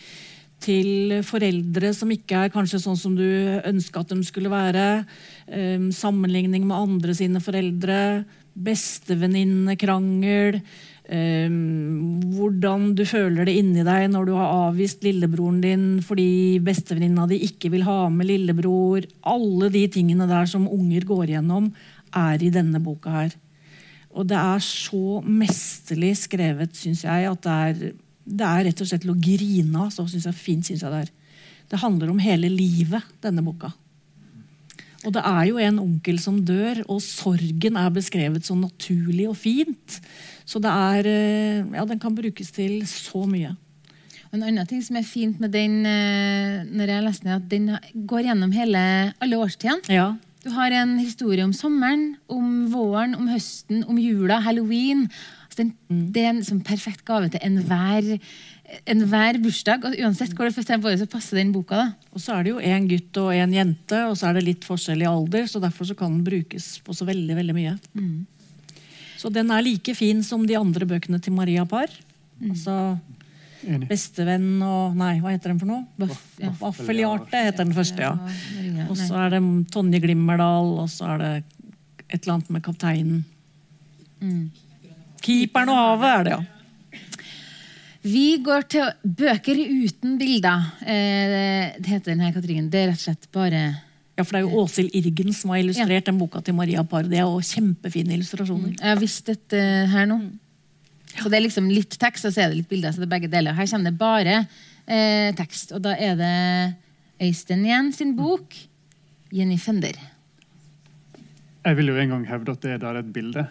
[0.62, 3.24] til foreldre som ikke er kanskje sånn som du
[3.68, 5.04] ønska at de skulle være.
[5.46, 8.24] Um, sammenligning med andre sine foreldre.
[8.58, 10.54] Bestevenninnekrangel.
[10.58, 10.62] Um,
[11.08, 17.38] hvordan du føler det inni deg når du har avvist lillebroren din fordi bestevenninna di
[17.46, 19.06] ikke vil ha med lillebror.
[19.24, 21.70] Alle de tingene der som unger går gjennom,
[22.12, 23.32] er i denne boka her.
[24.12, 28.88] Og det er så mesterlig skrevet, syns jeg, at det er, det er rett og
[28.88, 29.92] slett til å grine av.
[29.94, 31.12] Så synes jeg, fint synes jeg det er.
[31.68, 33.70] Det handler om hele livet, denne boka.
[35.06, 39.36] Og det er jo en onkel som dør, og sorgen er beskrevet så naturlig og
[39.38, 39.98] fint.
[40.48, 43.54] Så det er eh, Ja, den kan brukes til så mye.
[44.34, 48.06] En annen ting som er fint med den, eh, når jeg leser den, at den
[48.10, 48.82] går gjennom hele,
[49.22, 49.86] alle årstidene.
[49.88, 50.10] Ja.
[50.44, 55.06] Du har en historie om sommeren, om våren, om høsten, om jula, halloween.
[55.48, 55.72] Altså den,
[56.14, 58.18] det er en sånn perfekt gave til enhver
[58.88, 59.84] enhver bursdag.
[59.84, 61.76] og Uansett hvor det er på året, så passer den boka.
[61.76, 61.92] da.
[62.12, 64.66] Og så er det jo en gutt og en jente, og så er det litt
[64.68, 65.46] forskjell i alder.
[65.48, 67.76] Så derfor så kan den brukes på så veldig veldig mye.
[69.18, 71.90] Så den er like fin som de andre bøkene til Maria Parr.
[72.44, 72.98] Altså
[73.66, 73.88] Enig.
[73.90, 75.82] Bestevenn og Nei, hva heter den for noe?
[75.98, 76.52] Vaff, ja.
[77.32, 78.12] Heter den første, ja.
[78.14, 79.40] Maria, Og så er det
[79.74, 81.32] Tonje Glimmerdal, og så er det
[82.06, 83.24] et eller annet med kapteinen.
[84.22, 84.44] Mm.
[85.24, 86.57] Keeperen og havet er det, ja.
[88.08, 90.64] Vi går til bøker uten bilder.
[90.82, 92.70] Eh, det heter denne kategorien.
[92.70, 93.62] Det er rett og slett bare
[94.18, 97.10] Ja, for det er jo Åshild Irgen som har illustrert den boka til Maria Pardia.
[97.10, 98.72] Det jo kjempefine illustrasjoner.
[98.74, 99.60] Jeg har visst dette
[99.92, 100.18] her nå.
[101.18, 102.94] Så det er liksom litt tekst, og så er det litt bilder.
[102.94, 103.54] Så det er begge deler.
[103.54, 105.74] Her kommer det bare eh, tekst.
[105.76, 106.34] Og da er det
[107.28, 108.56] Øystein igjen sin bok.
[109.34, 109.98] Jenny Fender.
[111.62, 113.44] Jeg vil jo en gang hevde at det der er et bilde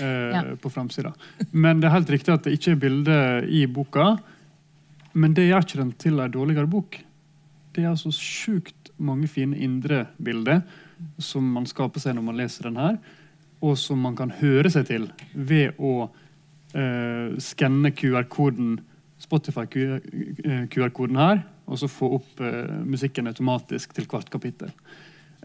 [0.00, 0.42] eh, Ja.
[0.60, 1.12] på framsida.
[1.52, 4.16] Men det er helt riktig at det ikke er bilde i boka.
[5.14, 6.98] Men det gjør ikke den til ei dårligere bok.
[7.74, 10.62] Det er altså sjukt mange fine indre bilder
[11.18, 12.98] som man skaper seg når man leser den her,
[13.62, 16.08] og som man kan høre seg til ved å
[16.74, 18.80] eh, skanne QR-koden
[19.24, 24.70] Spotify-QR-koden her, og så få opp eh, musikken automatisk til hvert kapittel.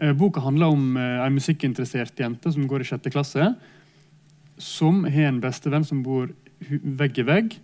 [0.00, 3.52] Eh, boka handler om eh, ei musikkinteressert jente som går i sjette klasse,
[4.60, 6.30] som har en bestevenn som bor
[6.68, 7.58] vegg i vegg.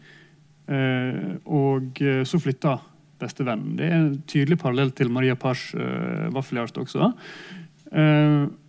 [0.66, 2.82] Eh, og eh, så flytter
[3.20, 3.76] bestevennen.
[3.78, 7.12] Det er en tydelig parallell til Maria Pars eh, vaffelhjerte også.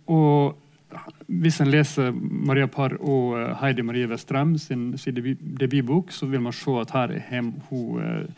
[0.08, 0.54] Og
[1.26, 5.18] hvis en leser Maria Parr og Heidi Marie Vestrem sin, sin
[5.58, 8.30] debutbok, så vil man se at her har hun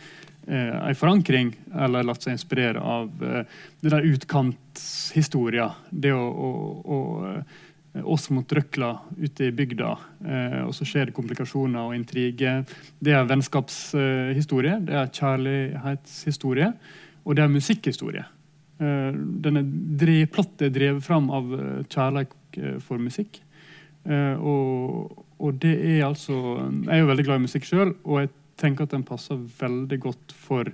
[0.51, 5.69] en forankring, eller latt seg inspirere av eh, det der utkanthistoria.
[5.91, 6.51] Det å, å,
[6.81, 6.99] å
[7.99, 9.91] oss mot røkla ute i bygda,
[10.25, 12.63] eh, og så skjer det komplikasjoner og intriger.
[13.03, 16.71] Det er vennskapshistorie, det er kjærlighetshistorie,
[17.25, 18.25] og det er musikkhistorie.
[18.81, 19.11] Eh,
[19.45, 19.65] denne
[20.31, 23.43] plottet er drevet fram av eh, kjærlighet eh, for musikk.
[24.07, 26.33] Eh, og, og det er altså
[26.87, 30.01] Jeg er jo veldig glad i musikk sjøl, og jeg tenker at den passer veldig
[30.01, 30.71] godt for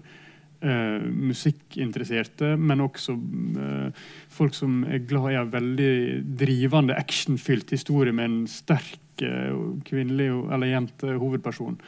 [0.60, 5.92] eh, musikkinteresserte, men også eh, folk som er glad i en veldig
[6.38, 9.54] drivende, actionfylt historie med en sterk eh,
[9.88, 11.78] kvinnelig eller jente hovedperson,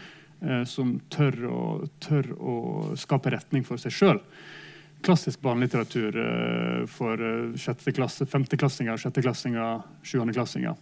[0.43, 1.65] eh, som tør å,
[2.05, 2.57] tør å
[2.99, 4.23] skape retning for seg sjøl
[5.05, 10.79] klassisk barnelitteratur eh, for eh, sjette klasse, femteklassinger, sjetteklassinger, sjuendeklassinger.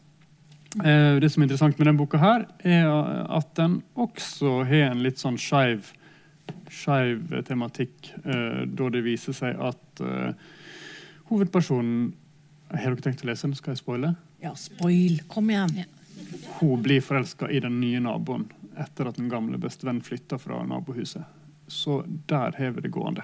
[0.77, 2.91] Det som er interessant med denne boka, her, er
[3.33, 5.89] at den også har en litt sånn skeiv
[6.71, 10.33] skeiv tematikk, eh, da det viser seg at eh,
[11.31, 12.13] hovedpersonen
[12.71, 13.55] Har dere tenkt å lese den?
[13.55, 14.09] Skal jeg spoile?
[14.43, 15.21] Ja, spoil.
[15.31, 15.85] Kom igjen.
[16.59, 21.23] Hun blir forelska i den nye naboen etter at den gamle bestevennen flytta fra nabohuset.
[21.71, 23.23] Så der har vi det gående.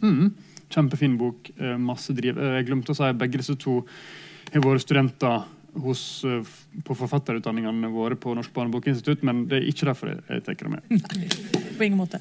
[0.00, 0.32] Mm.
[0.72, 1.50] Kjempefin bok.
[1.58, 2.38] eh, Masse driv.
[2.38, 3.82] Eh, Jeg glemte å si at begge disse to
[4.54, 5.44] har vært studenter
[5.80, 6.42] hos, eh,
[6.84, 10.72] på forfatterutdanningene våre på Norsk barnebokinstitutt, men det er ikke derfor jeg, jeg tar det
[10.74, 11.36] med.
[11.78, 12.20] På ingen måte.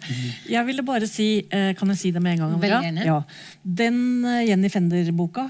[0.49, 2.53] Jeg ville bare si eh, Kan jeg si det med en gang?
[2.61, 3.07] Veldig gjerne.
[3.07, 3.17] Ja.
[3.61, 5.49] Den eh, Jenny Fender-boka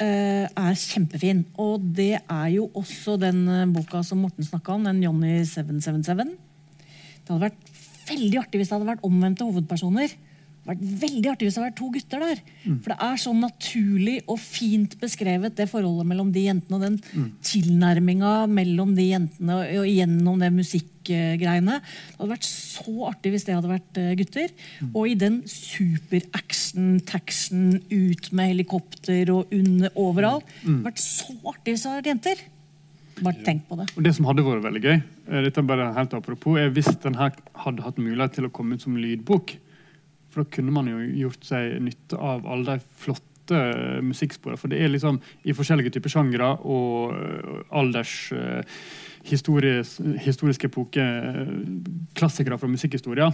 [0.00, 1.44] eh, er kjempefin.
[1.60, 3.42] Og det er jo også den
[3.74, 6.36] boka som Morten snakka om, den Johnny 777.
[7.20, 7.70] Det hadde vært
[8.10, 10.14] veldig artig hvis det hadde vært omvendte hovedpersoner.
[10.70, 12.42] Vært veldig artig hvis det hadde vært to gutter der.
[12.84, 16.98] For det er så naturlig og fint beskrevet, det forholdet mellom de jentene og den
[17.46, 21.80] tilnærminga mellom de jentene og, gjennom det musikkgreiene.
[21.80, 24.48] Det hadde vært så artig hvis det hadde vært gutter.
[24.50, 24.54] gutter.
[24.94, 30.46] Og i den super-action, taction, ut med helikopter og under overalt.
[30.62, 32.46] Det hadde vært så artig hvis det hadde vært jenter.
[33.20, 33.88] Bare tenk på det.
[33.96, 36.88] Og Det som hadde vært veldig gøy, eh, dette er bare helt apropos, er hvis
[37.02, 39.56] den her hadde hatt mulighet til å komme ut som lydbok.
[40.30, 44.60] For da kunne man jo gjort seg nytte av alle de flotte eh, musikksporene.
[44.60, 48.82] For det er liksom i forskjellige typer sjangre og eh, alders eh,
[49.26, 51.04] historis, historiske epoke
[52.16, 53.26] klassikere fra musikkhistoria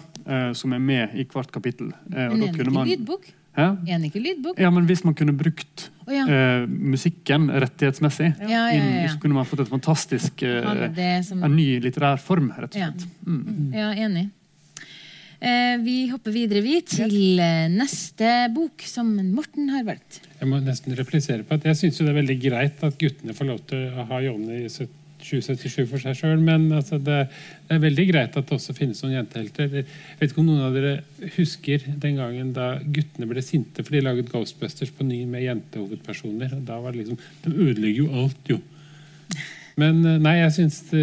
[0.58, 1.92] som er med i hvert kapittel.
[2.10, 3.28] Men er kunne ikke lydbok?
[3.56, 3.66] Hæ?
[3.88, 4.58] Er ikke lydbok?
[4.60, 6.26] Ja, men hvis man kunne brukt oh, ja.
[6.28, 11.56] eh, musikken rettighetsmessig, Ja, ja, inn, så kunne man fått et fantastisk eh, som en
[11.56, 13.06] ny litterær form, rett og slett.
[13.24, 13.72] Mm.
[13.72, 14.26] Ja, enig.
[15.40, 20.22] Eh, vi hopper videre vi til eh, neste bok, som Morten har valgt.
[20.40, 23.50] Jeg må nesten replisere på at jeg syns det er veldig greit at guttene får
[23.50, 27.18] lov til å ha Jonny i 2077 for seg sjøl, men altså det,
[27.68, 29.76] det er veldig greit at det også finnes noen jentehelter.
[29.82, 29.88] Jeg
[30.20, 34.04] vet ikke om noen av dere husker den gangen da guttene ble sinte for de
[34.06, 36.56] laget Ghostbusters på ny med jentehovedpersoner.
[36.56, 38.60] og Da var det liksom De ødelegger jo alt, jo.
[39.76, 41.00] Men eh, nei, jeg syns det,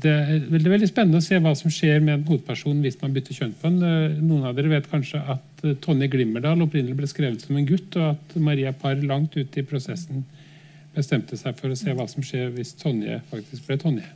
[0.00, 3.12] det er veldig, veldig spennende å se hva som skjer med en hovedperson hvis man
[3.12, 3.82] bytter kjønn på den.
[3.84, 7.66] Eh, Noen av dere vet kanskje at eh, Tonje Glimmerdal opprinnelig ble skrevet som en
[7.68, 10.24] gutt, og at Maria Parr langt ute i prosessen
[10.94, 14.08] bestemte seg for å se hva som skjer hvis Tonje faktisk ble Tonje.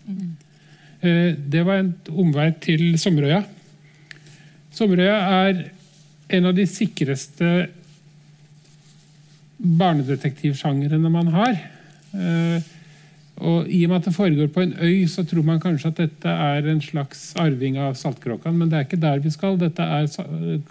[1.02, 3.42] Eh, Det var en omvei til Sommerøya.
[4.78, 5.60] Sommerøya er
[6.38, 7.52] en av de sikreste
[9.58, 11.64] barnedetektivsjangrene man har.
[13.38, 16.00] Og I og med at det foregår på en øy, så tror man kanskje at
[16.00, 19.58] dette er en slags arving av Saltkråkan, men det er ikke der vi skal.
[19.60, 20.08] Dette er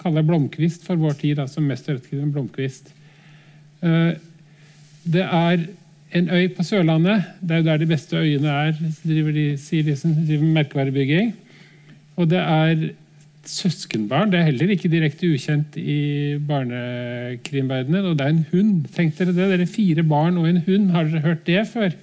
[0.02, 2.92] kaller jeg Blomkvist for vår tid, altså mest rødtkrigen Blomkvist.
[3.84, 4.14] Eh,
[5.08, 5.62] Det er
[6.12, 7.24] en øy på Sørlandet.
[7.40, 8.74] Det er jo der de beste øyene er,
[9.06, 11.34] driver de, sier de driver merkevarebygging.
[12.18, 12.90] Og det er
[13.48, 14.32] søskenbarn.
[14.32, 18.06] Det er heller ikke direkte ukjent i barnekrimverdenen.
[18.06, 18.88] Og det er en hund.
[18.96, 19.48] Tenk dere det.
[19.54, 20.92] Dere er fire barn og en hund.
[20.92, 21.96] Har dere hørt det før?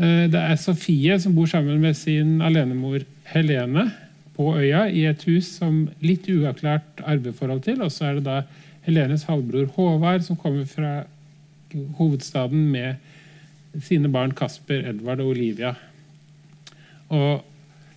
[0.00, 3.90] Eh, Det er Sofie som bor sammen med sin alenemor Helene
[4.36, 7.82] på øya i et hus som litt uavklart arveforhold til.
[7.84, 8.42] Og så er det da
[8.86, 11.04] Helenes halvbror Håvard som kommer fra
[11.98, 12.96] hovedstaden med
[13.84, 15.74] sine barn Kasper, Edvard og Olivia.
[17.10, 17.44] Og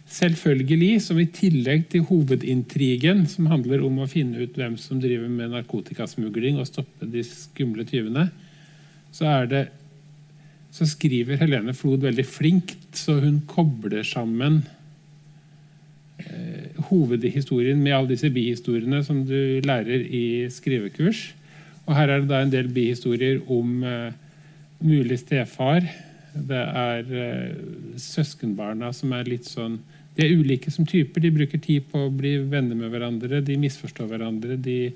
[0.09, 5.31] selvfølgelig, som i tillegg til hovedintrigen, som handler om å finne ut hvem som driver
[5.31, 8.27] med narkotikasmugling og stoppe de skumle tyvene,
[9.13, 9.63] så er det
[10.73, 14.63] så skriver Helene Flod veldig flinkt, så hun kobler sammen
[16.17, 21.27] eh, hovedhistorien med alle disse bihistoriene som du lærer i skrivekurs.
[21.85, 24.15] Og her er det da en del bihistorier om eh,
[24.81, 25.85] mulig stefar.
[26.33, 27.57] Det er eh,
[28.01, 29.81] søskenbarna som er litt sånn
[30.13, 31.21] De er ulike som typer.
[31.21, 33.41] De bruker tid på å bli venner med hverandre.
[33.45, 34.57] De misforstår hverandre.
[34.61, 34.93] de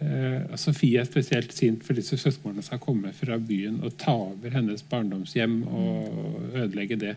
[0.00, 4.54] Eh, Sofie er spesielt sint for disse søskenbarna skal komme fra byen og ta over
[4.54, 7.14] hennes barndomshjem og ødelegge det.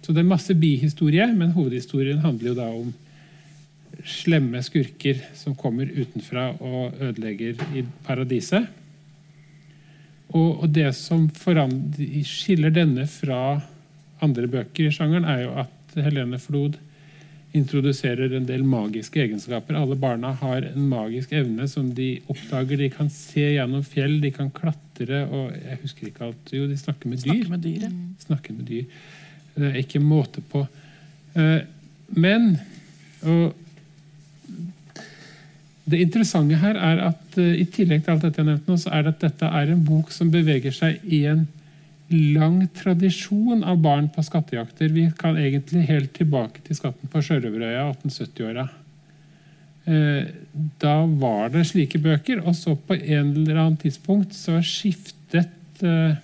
[0.00, 2.92] Så det er masse bihistorie, men hovedhistorien handler jo da om
[4.06, 8.68] slemme skurker som kommer utenfra og ødelegger i paradiset.
[10.30, 13.60] Og, og det som skiller denne fra
[14.22, 16.78] andre bøker i sjangeren, er jo at Helene Flod
[17.56, 19.74] introduserer en del magiske egenskaper.
[19.78, 22.78] Alle barna har en magisk evne som de oppdager.
[22.78, 26.52] De kan se gjennom fjell, de kan klatre og jeg husker ikke alt.
[26.54, 27.32] Jo, de snakker med dyr.
[27.32, 27.96] Snakker med dyret.
[28.26, 29.00] Snakker med dyr.
[29.56, 30.66] Det er ikke måte på.
[31.34, 31.58] Eh,
[32.10, 32.56] Men
[33.22, 33.54] og
[35.90, 38.92] det interessante her er at eh, i tillegg til alt dette jeg nevnte nå, så
[38.94, 41.46] er det at dette er en bok som beveger seg i en
[42.10, 44.90] lang tradisjon av barn på skattejakter.
[44.90, 48.68] Vi kan egentlig helt tilbake til skatten på Sjørøverøya 1870-åra.
[49.86, 50.24] Eh,
[50.80, 56.18] Da var det slike bøker, og så på en eller annen tidspunkt så skiftet eh,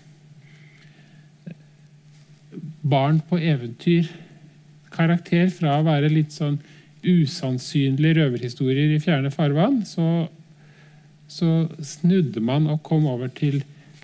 [2.82, 4.10] barn på eventyr
[4.94, 6.58] karakter fra å være litt sånn
[7.06, 10.26] usannsynlige røverhistorier i fjerne farvann, så,
[11.30, 13.60] så snudde man og kom over til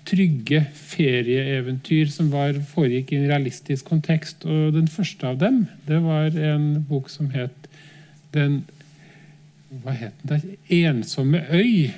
[0.07, 4.45] trygge ferieeventyr som var, foregikk i en realistisk kontekst.
[4.45, 7.69] Og den første av dem det var en bok som het
[8.33, 8.63] Den
[9.83, 10.41] hva het den?
[10.41, 10.57] der?
[10.69, 11.91] 'Ensomme øy'.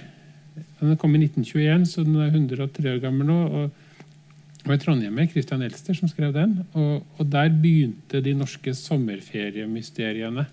[0.80, 3.44] Den kom i 1921, så den er 103 år gammel nå.
[3.48, 3.72] og
[4.66, 6.66] det var i Trondheim Christian Elster som skrev den.
[6.74, 10.46] Og, og der begynte de norske sommerferiemysteriene.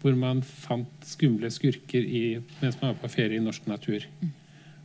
[0.00, 4.06] Hvor man fant skumle skurker i, mens man var på ferie i norsk natur.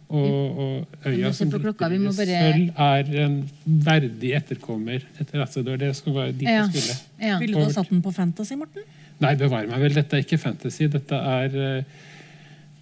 [0.10, 5.78] Og, og øya som på klokka, vi bare- sølv, er en verdig etterkommer etter Assedor.
[5.82, 6.68] Det skal være dit Ja.
[6.68, 7.00] det skulle.
[7.28, 7.40] Ja.
[7.40, 8.84] Ville du ha satt den på Fantasy, Morten?
[9.20, 9.94] Nei, bevare meg vel.
[9.94, 10.88] Dette er ikke fantasy.
[10.92, 11.84] Dette er eh,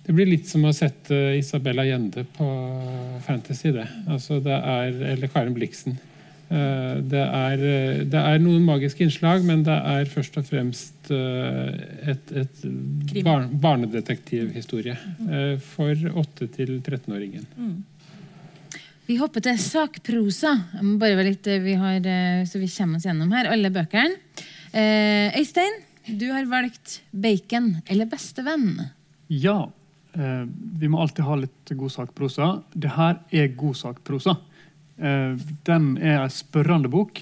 [0.05, 2.47] Det blir litt som å sette Isabella Gjende på
[3.23, 3.85] fantasy, det.
[4.11, 5.95] Altså, det er, eller Karen Blixen.
[6.53, 11.09] Eh, Det er, eh, det er noen magiske innslag, men det er først og fremst
[11.09, 12.61] eh, et, et
[13.25, 17.47] bar, barnedetektivhistorie eh, for 8- til 13-åringen.
[19.07, 20.53] Vi hopper til sakprosa.
[21.01, 22.05] Bare litt, vi har,
[22.47, 24.15] så vi kommer oss gjennom her, alle bøkene.
[24.71, 28.89] Eh, Øystein, du har valgt 'Bacon' eller 'Bestevenn'.
[29.29, 29.71] Ja.
[30.13, 30.45] Eh,
[30.79, 32.63] vi må alltid ha litt god sakprosa.
[32.73, 34.37] Det her er god sakprosa.
[35.03, 35.35] Eh,
[35.67, 37.19] den er en spørrende bok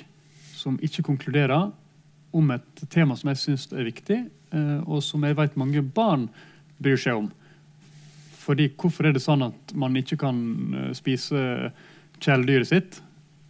[0.53, 1.71] som ikke konkluderer
[2.31, 4.19] om et tema som jeg syns er viktig,
[4.53, 6.27] eh, og som jeg vet mange barn
[6.81, 7.31] bryr seg om.
[8.41, 10.37] Fordi Hvorfor er det sånn at man ikke kan
[10.77, 11.71] eh, spise
[12.21, 13.01] kjæledyret sitt,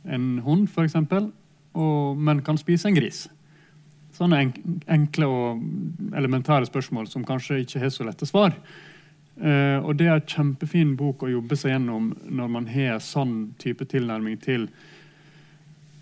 [0.07, 0.95] en hund f.eks.,
[1.71, 3.25] men kan spise en gris?
[4.15, 4.41] Sånne
[4.91, 5.61] enkle og
[6.15, 8.55] elementære spørsmål som kanskje ikke har så lette svar.
[9.39, 13.53] Eh, og det er en kjempefin bok å jobbe seg gjennom når man har sånn
[13.61, 14.67] type tilnærming til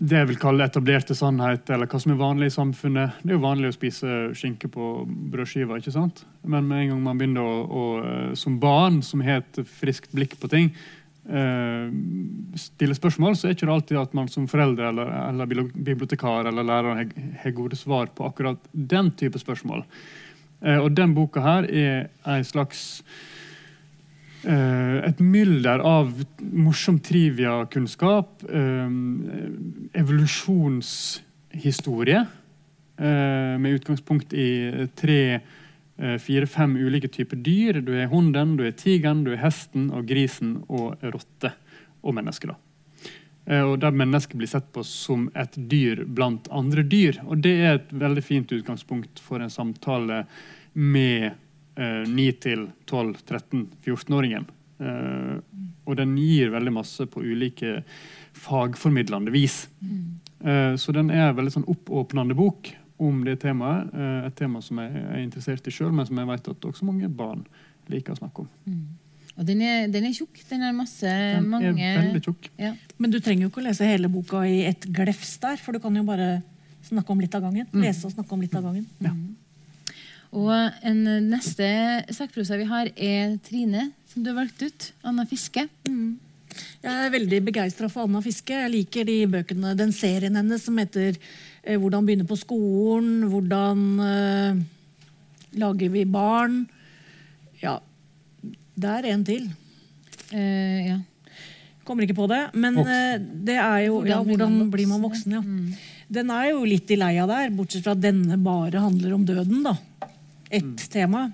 [0.00, 3.18] det jeg vil kalle etablerte sannhet, eller hva som er vanlig i samfunnet.
[3.20, 4.92] Det er jo vanlig å spise skinke på
[5.32, 6.22] brødskiva, ikke sant?
[6.40, 10.14] Men med en gang man begynner å, å eh, som barn, som har et friskt
[10.16, 10.72] blikk på ting,
[11.28, 11.92] eh,
[12.64, 16.66] stille spørsmål, så er ikke det alltid at man som foreldre eller, eller bibliotekar eller
[16.66, 17.04] lærer
[17.44, 19.84] har gode svar på akkurat den type spørsmål.
[20.60, 23.02] Eh, og den boka her er ei slags
[24.44, 28.88] eh, et mylder av morsom trivia-kunnskap, eh,
[30.00, 32.26] evolusjonshistorie,
[33.00, 35.40] eh, med utgangspunkt i tre,
[35.98, 37.80] eh, fire, fem ulike typer dyr.
[37.84, 41.52] Du er hunden, du er tigeren, du er hesten og grisen og rotte
[42.02, 42.54] og menneske.
[43.50, 47.18] Eh, Og der mennesket blir sett på som et dyr blant andre dyr.
[47.26, 50.24] Og det er et veldig fint utgangspunkt for en samtale
[50.74, 51.32] med
[51.76, 54.44] eh, 9-12-13-14-åringen.
[54.80, 55.36] Eh,
[55.84, 57.82] og den gir veldig masse på ulike
[58.38, 59.64] fagformidlende vis.
[60.44, 62.70] Eh, så den er en veldig sånn oppåpnende bok
[63.00, 63.90] om det temaet.
[63.94, 66.84] Eh, et tema som jeg er interessert i sjøl, men som jeg vet at også
[66.86, 67.42] mange barn
[67.90, 68.48] liker å snakke om.
[69.38, 70.40] Og den er, den er tjukk.
[70.50, 72.48] Den har masse Den mange er veldig tjukk.
[72.60, 72.74] ja.
[73.00, 75.80] Men du trenger jo ikke å lese hele boka i et glefs der, for du
[75.80, 76.42] kan jo bare
[76.84, 77.68] snakke om litt av gangen.
[77.72, 78.88] Lese og snakke om litt av gangen.
[80.30, 80.50] Og
[80.86, 81.66] en neste
[82.14, 84.90] sakprosa vi har, er Trine, som du har valgt ut.
[85.06, 85.64] Anna Fiske.
[86.80, 88.54] Jeg er veldig begeistra for Anna Fiske.
[88.54, 93.80] Jeg liker de bøkene, den serien hennes som heter eh, 'Hvordan begynne på skolen', 'Hvordan
[94.06, 94.62] eh,
[95.58, 96.66] lager vi barn'.
[97.62, 97.80] Ja,
[98.82, 99.46] det er en til.
[100.32, 100.98] Eh, ja.
[101.86, 102.42] Kommer ikke på det.
[102.54, 105.36] Men eh, det er jo Ja, hvordan blir man voksen?
[105.38, 105.42] Ja.
[106.10, 109.62] Den er jo litt i leia der, bortsett fra at denne bare handler om døden,
[109.66, 109.76] da.
[110.50, 111.28] Ett tema.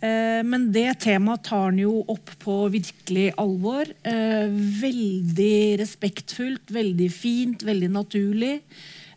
[0.00, 3.88] Eh, Men det temaet tar han jo opp på virkelig alvor.
[4.04, 4.52] Eh,
[4.82, 8.58] Veldig respektfullt, veldig fint, veldig naturlig.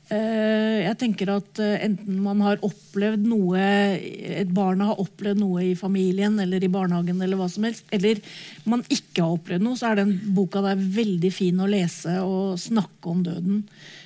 [0.10, 5.68] Eh, Jeg tenker at eh, enten man har opplevd noe Et barn har opplevd noe
[5.68, 8.22] i familien eller i barnehagen, eller hva som helst, eller
[8.70, 12.57] man ikke har opplevd noe, så er den boka der veldig fin å lese og
[12.62, 13.64] snakke om døden.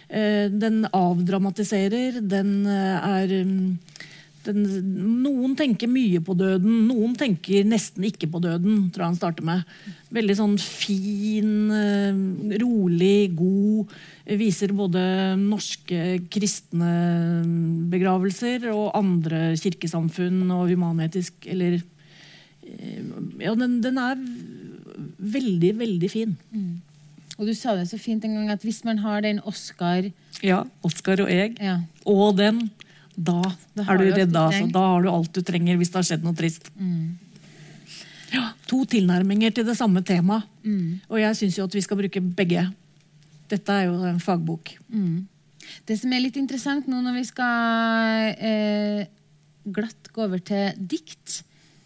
[0.10, 3.78] Eh, Den avdramatiserer, den er mm,
[4.46, 4.64] den,
[5.24, 8.90] noen tenker mye på døden, noen tenker nesten ikke på døden.
[8.94, 9.64] tror jeg han starter med.
[10.14, 13.94] Veldig sånn fin, eh, rolig, god.
[14.40, 15.04] Viser både
[15.42, 16.94] norske kristne
[17.92, 23.02] begravelser og andre kirkesamfunn og humanetisk Eller eh,
[23.44, 24.16] Ja, den, den er
[25.24, 26.36] veldig, veldig fin.
[27.40, 30.06] Og du sa det så fint en gang at hvis man har den Oscar
[30.46, 30.64] Ja.
[30.86, 31.56] Oscar og jeg.
[31.60, 32.70] ja, Og den.
[33.16, 33.42] Da
[33.76, 34.38] Da har er du.
[34.38, 34.58] Altså.
[34.58, 34.72] trenger.
[34.74, 36.72] Da har du alt du trenger hvis det har skjedd noe trist.
[38.34, 40.48] Ja, to tilnærminger til det samme temaet.
[41.10, 42.66] Og jeg syns jo at vi skal bruke begge.
[43.52, 44.74] Dette er jo en fagbok.
[45.88, 49.06] Det som er litt interessant nå når vi skal eh,
[49.64, 51.42] glatt gå over til dikt,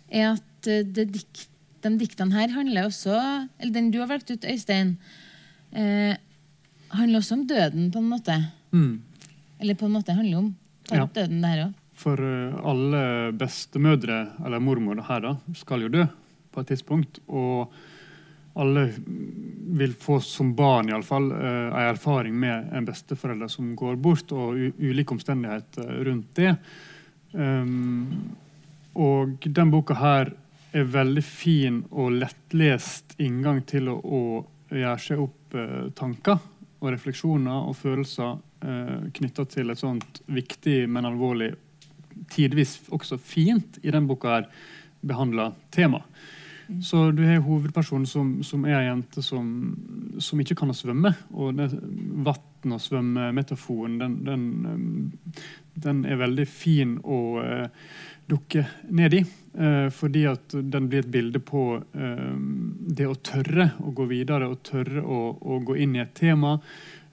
[0.10, 1.48] er at eh, det dikt,
[1.86, 3.14] de diktene her handler også
[3.60, 4.96] Eller den du har valgt ut, Øystein,
[5.72, 6.16] eh,
[6.90, 8.38] handler også om døden, på en måte.
[8.72, 9.02] Mm.
[9.60, 10.56] Eller på en måte handler om
[10.92, 11.08] Ja.
[11.14, 11.76] døden der òg.
[11.98, 16.06] For eh, alle bestemødre, eller mormor her, da, skal jo dø
[16.54, 17.20] på et tidspunkt.
[17.28, 17.74] Og
[18.58, 18.88] alle
[19.78, 24.58] vil få som barn iallfall uh, en erfaring med en besteforelder som går bort, og
[24.82, 26.56] ulike omstendigheter rundt det.
[27.34, 28.34] Um,
[28.98, 30.32] og den boka her
[30.74, 34.24] er veldig fin og lettlest inngang til å, å
[34.74, 36.42] gjøre seg opp uh, tanker
[36.80, 41.54] og refleksjoner og følelser eh, knytta til et sånt viktig, men alvorlig,
[42.34, 44.50] tidvis også fint, i den boka her
[45.06, 46.04] behandla tema.
[46.84, 49.48] Så du har hovedpersonen som, som er ei jente som,
[50.20, 51.14] som ikke kan å svømme.
[51.32, 55.46] Og vann og svømme-metaforen, den, den, eh,
[55.86, 57.94] den, er veldig fin å uh,
[58.30, 59.24] dukke ned i.
[59.58, 62.36] Uh, fordi at den blir et bilde på uh,
[63.00, 66.60] det å tørre å gå videre og tørre å, å gå inn i et tema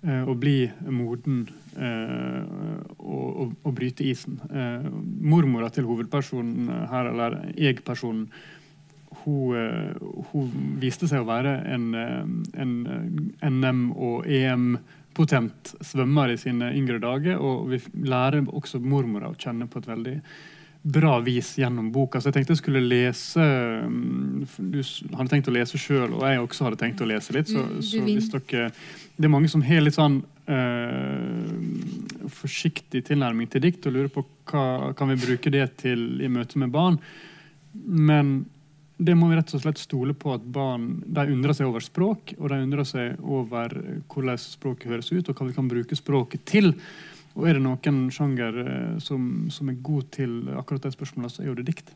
[0.05, 1.47] og bli moden
[1.81, 4.35] og, og, og, bryte isen.
[5.25, 8.27] mormora til hovedpersonen her, eller jeg-personen,
[9.25, 9.95] hun, eh,
[10.33, 10.51] hun,
[10.83, 12.25] viste seg å være en, eh,
[12.61, 17.41] en eh, NM- og EM-potent svømmer i sine yngre dager.
[17.41, 20.17] Og vi lærer også mormora å kjenne på et veldig
[20.85, 22.20] bra vis gjennom boka.
[22.20, 24.82] Så jeg tenkte jeg skulle lese mm, Du
[25.16, 27.49] hadde tenkt å lese sjøl, og jeg også hadde tenkt å lese litt.
[27.49, 28.68] Så, så hvis dere
[29.16, 31.49] Det er mange som har litt sånn uh,
[32.37, 36.61] forsiktig tilnærming til dikt og lurer på hva kan vi bruke det til i møte
[36.61, 36.97] med barn.
[37.72, 38.45] Men
[39.01, 42.35] det må vi rett og slett stole på at barn de undrer seg over språk,
[42.37, 43.72] og de undrer seg over
[44.12, 46.74] hvordan språket høres ut, og hva vi kan bruke språket til.
[47.35, 51.43] Og er det noen sjanger eh, som, som er god til akkurat det spørsmålet, så
[51.43, 51.91] er jo det dikt.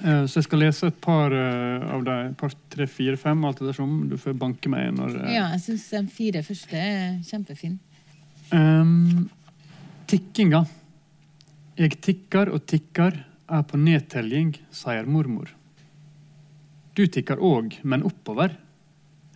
[0.00, 3.60] Eh, så jeg skal lese et par eh, av de par, tre, fire, fem, alt
[3.60, 4.06] ettersom.
[4.08, 7.78] Du får banke meg når Ja, jeg syns de fire første er kjempefine.
[8.52, 9.28] Um,
[10.08, 10.64] tikkinga.
[11.78, 13.20] Jeg tikker og tikker,
[13.52, 15.50] er på nedtelling, sier mormor.
[16.96, 18.56] Du tikker òg, men oppover.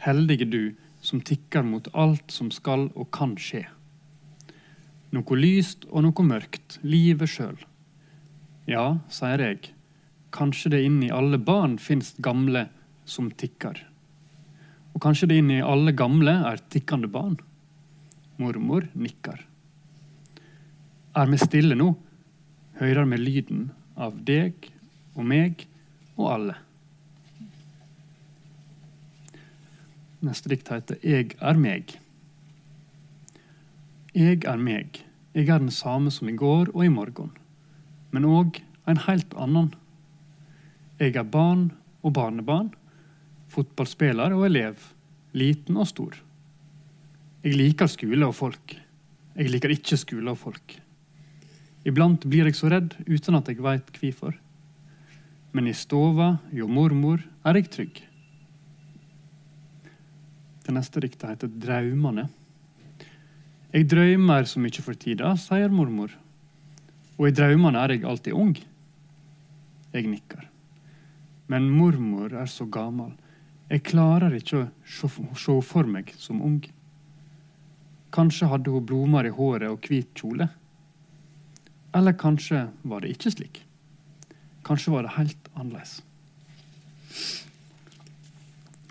[0.05, 0.61] Heldige du
[1.05, 3.67] som tikker mot alt som skal og kan skje.
[5.15, 7.59] Noe lyst og noe mørkt, livet sjøl.
[8.67, 9.71] Ja, sier jeg,
[10.35, 12.67] kanskje det inni alle barn finst gamle
[13.07, 13.79] som tikker.
[14.95, 17.37] Og kanskje det inni alle gamle er tikkende barn.
[18.41, 19.39] Mormor nikker.
[21.17, 21.93] Er vi stille nå,
[22.81, 24.69] hører vi lyden av deg
[25.15, 25.65] og meg
[26.17, 26.57] og alle.
[30.27, 31.97] Neste dikt heter 'Jeg er meg'.
[34.17, 35.03] Jeg er meg.
[35.37, 37.35] Jeg er den samme som i går og i morgen,
[38.17, 39.67] men òg en helt annen.
[40.97, 41.67] Jeg er barn
[42.01, 42.71] og barnebarn,
[43.53, 44.81] fotballspiller og elev,
[45.37, 46.17] liten og stor.
[47.45, 48.79] Jeg liker skole og folk.
[49.37, 50.79] Jeg liker ikke skole og folk.
[51.85, 54.33] Iblant blir jeg så redd uten at jeg veit hvorfor.
[55.53, 58.01] Men i stova hjå mormor er jeg trygg.
[60.65, 62.31] Det neste diktet heter 'Draumane'.
[63.77, 66.09] Jeg drømmer så mye for tida, sier mormor.
[67.19, 68.55] Og i drømmene er jeg alltid ung.
[69.93, 70.47] Jeg nikker.
[71.53, 73.11] Men mormor er så gammel.
[73.69, 74.69] Jeg klarer ikke å
[75.37, 76.63] se for meg som ung.
[78.17, 80.49] Kanskje hadde hun blomster i håret og hvit kjole.
[82.01, 83.61] Eller kanskje var det ikke slik.
[84.65, 85.99] Kanskje var det helt annerledes.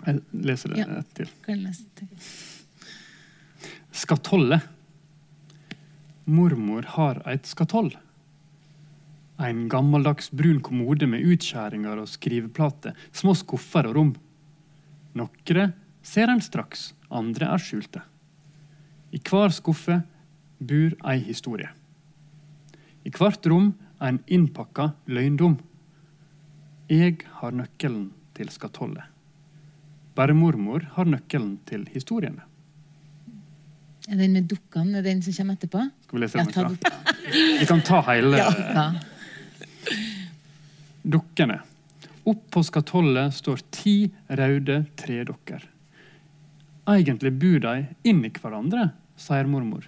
[0.06, 1.02] Jeg leser det ja.
[1.18, 1.34] til.
[3.90, 4.62] Skatolle.
[6.26, 7.92] Mormor har eit skatoll.
[9.38, 14.10] En gammeldags brun kommode med utskjæringer og skriveplater, små skuffer og rom.
[15.14, 15.68] Nokre
[16.02, 18.02] ser en straks, andre er skjulte.
[19.14, 20.00] I hver skuffe
[20.58, 21.70] bor ei historie.
[23.06, 23.70] I hvert rom
[24.02, 25.60] en innpakka løgndom.
[26.90, 29.06] Jeg har nøkkelen til skatollet.
[30.18, 32.42] Bare mormor har nøkkelen til historiene.
[34.06, 35.82] Er den med dukkene den som kommer etterpå?
[36.06, 36.92] Skal vi lese den fra?
[37.60, 38.84] Vi kan ta hele ja.
[41.02, 41.60] Dukkene.
[42.26, 43.96] Opp på skatollet står ti
[44.28, 45.64] røde tredokker.
[46.90, 47.74] Egentlig bor de
[48.06, 48.88] inni hverandre,
[49.18, 49.86] sier mormor.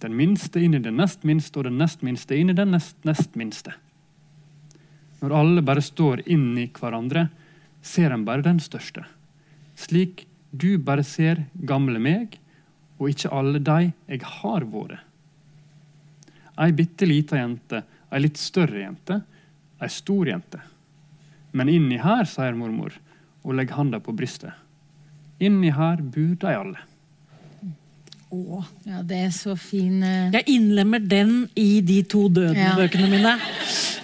[0.00, 2.96] Den minste inn i den nest minste, og den nest minste inn i den nest
[3.08, 3.74] nest minste.
[5.20, 7.28] Når alle bare står inni hverandre,
[7.82, 9.04] ser en bare den største
[9.78, 12.38] slik du bare ser gamle meg,
[12.98, 15.04] og ikke alle de jeg har vært.
[16.58, 19.20] Ei bitte lita jente, ei litt større jente,
[19.78, 20.58] ei stor jente.
[21.54, 22.96] Men inni her, sier mormor
[23.44, 24.52] og legger handa på brystet.
[25.38, 26.82] Inni her bor de alle.
[28.28, 30.28] Å, ja, det er så fin uh...
[30.34, 33.12] Jeg innlemmer den i de to Døden-bøkene ja.
[33.14, 33.32] mine.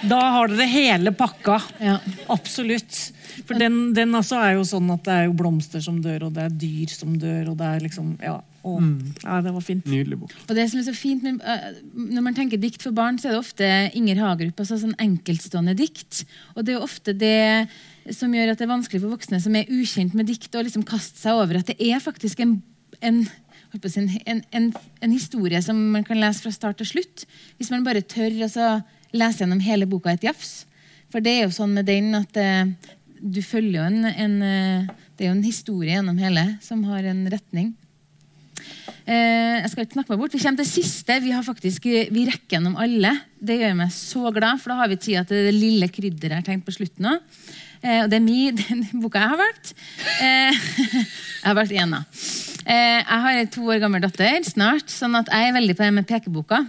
[0.09, 1.59] Da har dere hele pakka.
[1.83, 1.99] Ja.
[2.33, 2.97] Absolutt.
[3.45, 6.37] For den, den altså er jo sånn at det er jo blomster som dør, og
[6.37, 8.41] det er dyr som dør, og det er liksom Ja.
[8.65, 9.15] Og, mm.
[9.21, 9.89] ja det var fint.
[9.93, 10.31] Nydelig bok.
[10.47, 11.81] Og det som er så fint med, uh,
[12.17, 15.77] Når man tenker dikt for barn, så er det ofte Inger Hagerup, altså sånn enkeltstående
[15.77, 16.23] dikt.
[16.57, 19.69] Og det er ofte det som gjør at det er vanskelig for voksne som er
[19.69, 22.59] ukjent med dikt, å liksom kaste seg over at det er faktisk en,
[23.05, 23.21] en
[23.75, 27.25] en, en, en, historie som man kan lese fra start til slutt.
[27.59, 28.49] Hvis man bare tør å
[29.15, 30.65] lese gjennom hele boka et jafs.
[31.13, 32.71] For det er jo sånn med den at eh,
[33.21, 37.07] du følger jo en, en, eh, Det er jo en historie gjennom hele som har
[37.07, 37.75] en retning.
[39.05, 40.35] Eh, jeg skal ikke snakke meg bort.
[40.35, 41.19] Vi kommer til siste.
[41.21, 43.13] Vi, har faktisk, vi rekker gjennom alle.
[43.37, 46.41] Det gjør meg så glad, for da har vi tida til det lille krydderet jeg
[46.41, 47.45] har tenkt på slutten òg.
[47.85, 49.75] Eh, og det er min, den boka jeg har valgt.
[50.25, 50.67] Eh,
[50.99, 52.05] jeg har valgt én, da.
[52.65, 55.85] Eh, jeg har en to år gammel datter snart, sånn at jeg er veldig på
[55.85, 56.63] det med pekeboka.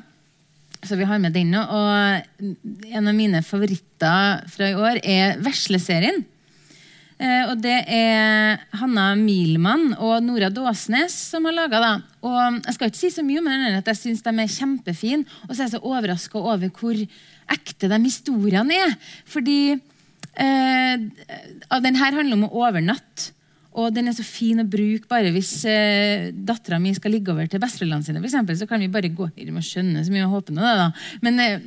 [0.86, 1.62] Så vi har med den nå.
[1.64, 6.26] Og en av mine favoritter fra i år er Vesleserien.
[7.16, 12.04] Eh, og det er Hanna Milman og Nora Dåsnes som har laga den.
[12.28, 15.24] Og jeg skal ikke si så mye om den, at jeg syns de er kjempefine.
[15.48, 17.00] Og så er jeg så overraska over hvor
[17.56, 18.98] ekte de historiene er.
[19.32, 21.08] Fordi eh,
[21.88, 23.32] den her handler om å overnatte.
[23.76, 27.50] Og den er så fin å bruke bare hvis eh, dattera mi skal ligge over
[27.52, 28.22] til besteforeldrene sine.
[28.22, 30.72] For eksempel, så kan vi bare gå inn og skjønne så mye og håpe noe.
[30.80, 30.88] Da.
[31.26, 31.66] Men eh,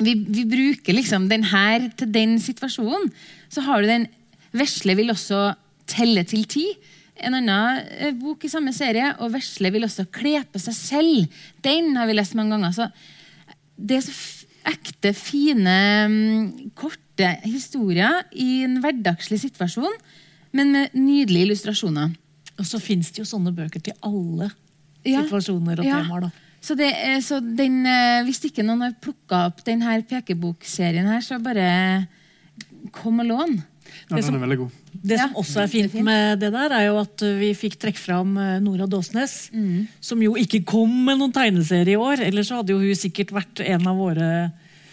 [0.00, 3.10] vi, vi, bruker liksom den her til den situasjonen.
[3.52, 4.08] Så har du den
[4.56, 5.52] Vesle vil også
[5.88, 6.66] telle til ti.
[7.20, 9.12] En annen eh, bok i samme serie.
[9.20, 11.42] Og Vesle vil også kle på seg selv.
[11.64, 12.72] Den har vi lest mange ganger.
[12.76, 12.88] Så
[13.76, 14.16] det er så
[14.72, 15.78] ekte, fine,
[16.08, 19.96] mm, korte historier i en hverdagslig situasjon
[20.56, 22.12] men med nydelige illustrasjoner.
[22.60, 24.50] Og så fins det jo sånne bøker til alle
[25.06, 25.22] ja.
[25.22, 26.02] situasjoner og ja.
[26.02, 26.28] temaer.
[26.28, 26.48] da.
[26.62, 26.92] Så, det,
[27.26, 31.66] så den, eh, Hvis ikke noen har plukka opp denne pekebokserien, her, så bare
[32.94, 33.56] kom og lån.
[34.10, 34.78] Ja, den er veldig god.
[34.92, 38.36] Det som også er fint med det der, er jo at vi fikk trekke fram
[38.40, 39.50] eh, Nora Dåsnes.
[39.54, 39.88] Mm.
[40.04, 42.22] Som jo ikke kom med noen tegneserie i år.
[42.28, 44.30] Ellers så hadde jo hun sikkert vært en av våre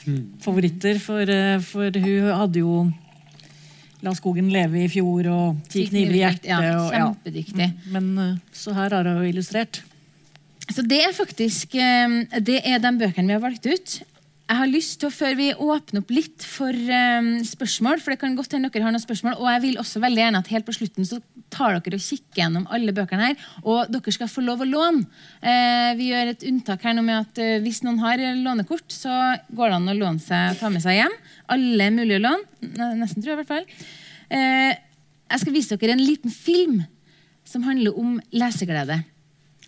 [0.07, 0.23] mm.
[0.43, 0.99] favoritter.
[1.03, 2.87] For, eh, for hun hadde jo
[4.05, 6.49] La skogen leve i fjor og Ti kniver i hjertet.
[6.51, 7.65] Ja, kjempedyktig.
[7.67, 7.71] Ja.
[7.75, 7.95] Mm.
[7.95, 9.81] Men eh, så her har hun illustrert.
[10.69, 13.99] Så det er faktisk eh, det er de bøkene vi har valgt ut.
[14.49, 18.21] Jeg har lyst til, å, Før vi åpner opp litt for um, spørsmål, for det
[18.23, 20.65] kan godt hende dere har noen spørsmål, og jeg vil også veldig gjerne at helt
[20.65, 21.19] på slutten så
[21.53, 25.05] tar dere og kikker gjennom alle bøkene her, og dere skal få lov å låne.
[25.43, 29.19] Uh, vi gjør et unntak her nå med at uh, hvis noen har lånekort, så
[29.53, 31.19] går det an å låne seg, ta med seg hjem.
[31.53, 32.47] Alle mulige lån.
[32.97, 33.69] Nesten, tror jeg i hvert fall.
[34.33, 34.73] Uh,
[35.29, 36.81] jeg skal vise dere en liten film
[37.45, 39.03] som handler om leseglede.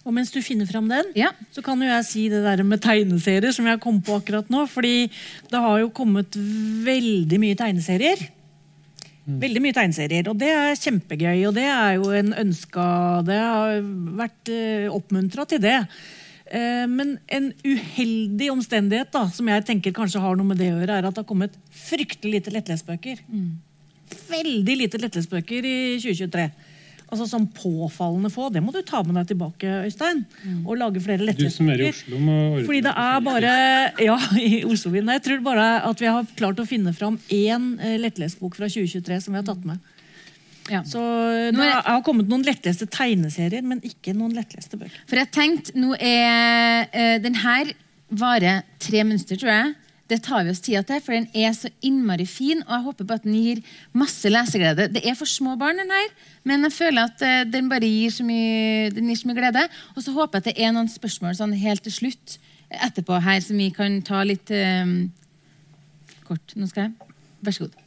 [0.02, 1.30] Og mens du finner fram den, ja.
[1.54, 4.66] så kan jo jeg si det der med tegneserier som jeg kom på akkurat nå.
[4.70, 5.12] fordi
[5.52, 6.38] det har jo kommet
[6.86, 8.24] veldig mye tegneserier.
[9.28, 9.38] Mm.
[9.44, 11.44] Veldig mye tegneserier, og det er kjempegøy.
[11.46, 12.88] Og det er jo en ønska
[13.28, 13.86] Det har
[14.18, 15.78] vært uh, oppmuntra til det.
[16.50, 20.80] Uh, men en uheldig omstendighet da, som jeg tenker kanskje har noe med det å
[20.82, 23.22] gjøre, er at det har kommet fryktelig lite lettlesbøker.
[23.30, 23.54] Mm.
[24.34, 26.50] Veldig lite lettlesbøker i 2023
[27.12, 28.48] altså sånn påfallende få.
[28.54, 30.24] Det må du ta med deg tilbake, Øystein.
[30.46, 30.62] Mm.
[30.64, 31.52] Og lage flere lettlesbøker.
[31.52, 33.56] Du som er i Oslo må ordne Fordi det er bare
[34.08, 35.12] Ja, i Oslobyen.
[35.18, 39.20] Jeg tror bare at vi har klart å finne fram én eh, lettlesbok fra 2023
[39.26, 39.84] som vi har tatt med.
[40.72, 40.84] Ja.
[40.88, 41.02] Så
[41.52, 45.04] nå er, har kommet noen lettleste tegneserier, men ikke noen lettleste bøker.
[45.10, 47.74] For jeg tenkte, nå er uh, Den her
[48.08, 49.74] varer tre minutter, tror jeg.
[50.12, 52.60] Det tar vi oss tida til, for den er så innmari fin.
[52.66, 53.62] Og jeg håper på at den gir
[53.96, 54.90] masse leseglede.
[54.92, 56.10] Det er for små barn, den her,
[56.44, 59.64] men jeg føler at uh, den bare gir så mye, gir så mye glede.
[59.96, 62.36] Og så håper jeg at det er noen spørsmål sånn helt til slutt
[62.72, 64.98] etterpå her som vi kan ta litt um,
[66.28, 66.56] kort.
[66.56, 67.78] Nå skal jeg Vær så god.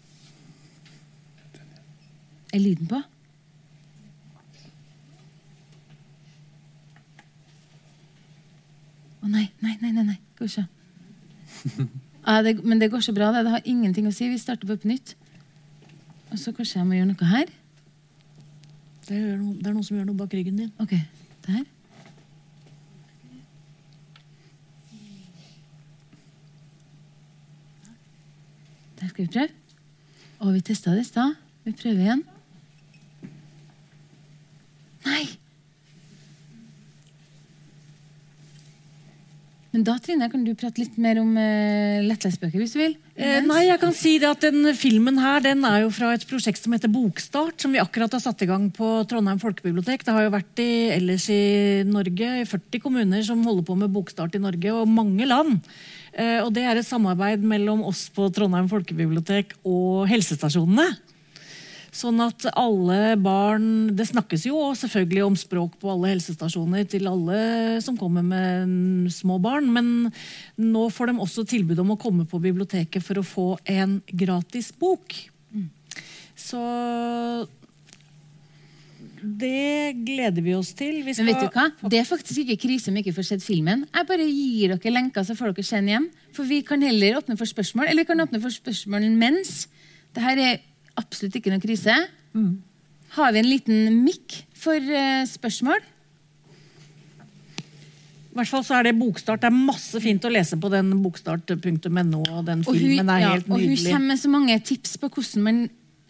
[2.55, 2.99] Er lyden på?
[9.25, 10.09] Å nei, nei, nei, nei.
[10.11, 10.18] nei.
[10.35, 10.66] Skal vi se.
[12.27, 13.33] Ja, det, men det går så bra.
[13.33, 13.45] Det.
[13.45, 14.29] det har ingenting å si.
[14.33, 15.14] Vi starter på nytt.
[16.33, 17.53] Og så kanskje jeg må gjøre noe her.
[19.05, 20.72] Det er, noe, det er noen som gjør noe bak ryggen din.
[20.81, 20.97] Ok,
[21.45, 21.64] der.
[29.01, 29.49] Der skal vi prøve.
[30.41, 31.37] Og vi testa det i stad.
[31.64, 32.27] Vi prøver igjen.
[35.05, 35.44] Nei!
[39.75, 42.93] Men da Trine, kan du prate litt mer om uh, lettlesbøker, hvis du vil?
[43.18, 46.22] Eh, nei, jeg kan si det at den Filmen her den er jo fra et
[46.31, 50.07] prosjekt som heter Bokstart, som vi akkurat har satt i gang på Trondheim folkebibliotek.
[50.07, 53.91] Det har jo vært i, ellers i Norge, i 40 kommuner som holder på med
[53.97, 55.59] bokstart i Norge, og mange land.
[56.14, 60.87] Eh, og Det er et samarbeid mellom oss på Trondheim folkebibliotek og helsestasjonene.
[61.95, 67.39] Sånn at alle barn Det snakkes jo selvfølgelig om språk på alle helsestasjoner til alle
[67.85, 69.93] som kommer med små barn, men
[70.59, 74.73] nå får de også tilbud om å komme på biblioteket for å få en gratis
[74.75, 75.15] bok.
[76.35, 76.61] Så
[79.25, 80.99] det gleder vi oss til.
[81.07, 81.69] Vi Men vet du hva?
[81.89, 83.87] Det er faktisk ikke krise om ikke får sett filmen.
[83.95, 86.11] Jeg bare gir dere lenka, så får dere sende hjem.
[86.37, 89.69] For vi kan heller åpne for spørsmål, eller vi kan åpne for spørsmål mens.
[90.13, 90.61] Dette er
[91.01, 91.97] absolutt ikke noe krise.
[92.35, 92.63] Mm.
[93.15, 95.85] har vi en liten mikk for uh, spørsmål.
[98.35, 99.45] I hvert fall så er det bokstart.
[99.45, 102.25] Det er masse fint å lese på den bokstart.no.
[102.25, 103.53] Og den Og hun, filmen er ja, nydelig.
[103.55, 105.65] og hun kommer med så mange tips på hvordan man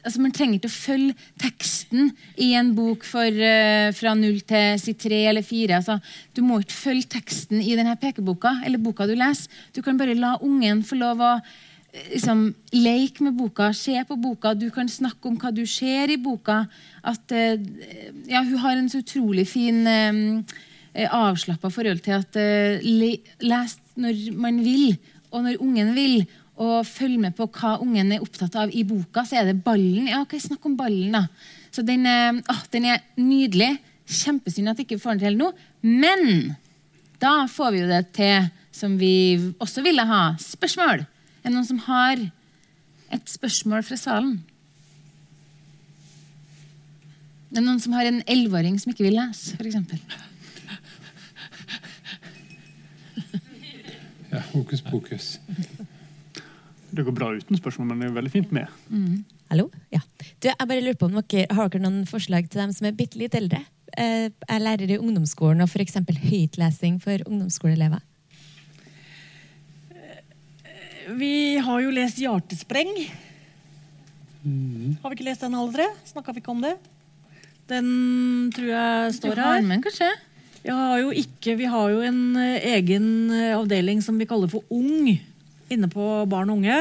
[0.04, 2.10] altså Man trenger ikke å følge teksten
[2.44, 5.78] i en bok for, uh, fra null til si tre eller fire.
[5.80, 5.96] Altså,
[6.36, 9.48] du må ikke følge teksten i denne pekeboka eller boka du leser.
[9.72, 11.32] Du kan bare la ungen få lov å
[12.10, 14.54] liksom, leke med boka, se på boka.
[14.54, 16.64] Du kan snakke om hva du ser i boka.
[17.02, 17.58] At, eh,
[18.28, 23.78] ja, hun har en så utrolig fin eh, avslappa forhold til at eh, le, les
[23.94, 24.96] når man vil,
[25.30, 26.24] og når ungen vil.
[26.54, 29.24] Og følg med på hva ungen er opptatt av i boka.
[29.26, 30.06] Så er det ballen.
[30.10, 31.26] Ja, ok, snakk om ballen, da.
[31.74, 33.76] Så den, eh, den er nydelig.
[34.04, 35.50] Kjempesynd at jeg ikke får den til nå.
[35.82, 36.54] Men
[37.22, 40.22] da får vi jo det til som vi også ville ha.
[40.42, 41.06] Spørsmål.
[41.44, 42.20] Er det noen som har
[43.12, 44.38] et spørsmål fra salen?
[47.52, 49.76] Er det noen som har en elleveåring som ikke vil lese, f.eks.?
[54.34, 55.26] Ja, hokus pokus.
[56.94, 58.66] Det går bra uten spørsmål, men det er veldig fint med.
[59.52, 59.68] Hallo?
[59.94, 60.00] Ja.
[60.42, 62.96] Du, jeg bare lurer på om dere Har dere noen forslag til dem som er
[62.98, 63.60] bitte litt eldre?
[63.94, 66.00] Eh, Jeg lærer i ungdomsskolen og f.eks.
[66.24, 68.02] høytlesing for ungdomsskoleelever.
[71.18, 73.10] Vi har jo lest 'Hjartespreng'.
[75.02, 75.86] Har vi ikke lest den alle tre?
[76.04, 76.76] Snakka vi ikke om det?
[77.68, 79.60] Den tror jeg står her.
[79.60, 80.10] den, kanskje?
[80.64, 84.64] Har jo, ikke, vi har jo en eh, egen eh, avdeling som vi kaller for
[84.72, 85.12] Ung
[85.72, 86.78] inne på barn og unge.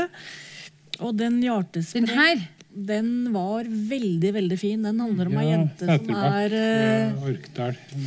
[1.00, 2.44] Og den hjertespreng Den her?
[2.74, 4.82] Den var veldig, veldig fin.
[4.82, 7.28] Den handler om ei jente som er eh,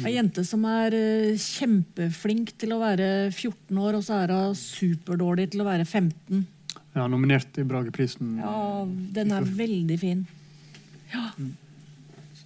[0.08, 4.56] Ei jente som er uh, kjempeflink til å være 14 år, og så er hun
[4.58, 6.42] superdårlig til å være 15.
[6.96, 8.38] Ja, nominert i Brageprisen.
[8.40, 10.26] Ja, den er veldig fin.
[11.12, 11.28] Ja.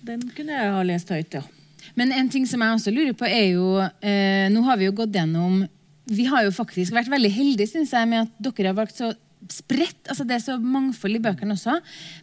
[0.05, 1.45] Den kunne jeg ha lest høyt, ja.
[1.97, 4.93] Men en ting som jeg også lurer på, er jo eh, Nå har vi jo
[4.95, 5.62] gått gjennom
[6.12, 9.11] Vi har jo faktisk vært veldig heldige synes jeg, med at dere har valgt så
[9.49, 10.09] spredt.
[10.09, 11.78] altså Det er så mangfold i bøkene også.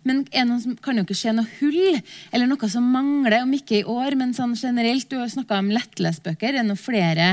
[0.07, 2.01] Men er noen kan jo ikke se noe hull,
[2.31, 5.09] eller noe som mangler, om ikke i år, men sånn generelt.
[5.09, 6.51] Du har snakka om lettlesbøker.
[6.51, 7.31] Er det noen flere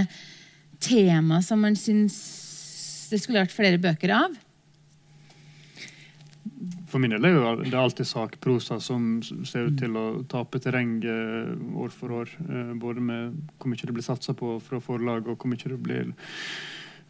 [0.85, 2.17] tema som man syns
[3.11, 4.35] det skulle vært flere bøker av?
[6.89, 11.51] For min del er det alltid sakprosa som ser ut til å tape terreng eh,
[11.81, 12.31] år for år.
[12.47, 15.81] eh, Både med hvor mye det blir satsa på fra forlag, og hvor mye det
[15.83, 16.13] blir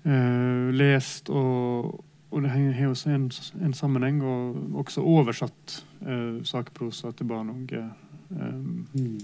[0.08, 1.28] eh, lest.
[1.28, 2.00] Og,
[2.35, 3.28] og det har også en,
[3.62, 7.82] en sammenheng, og også oversatt eh, sakprosa til barn og unge.
[8.35, 8.57] eh,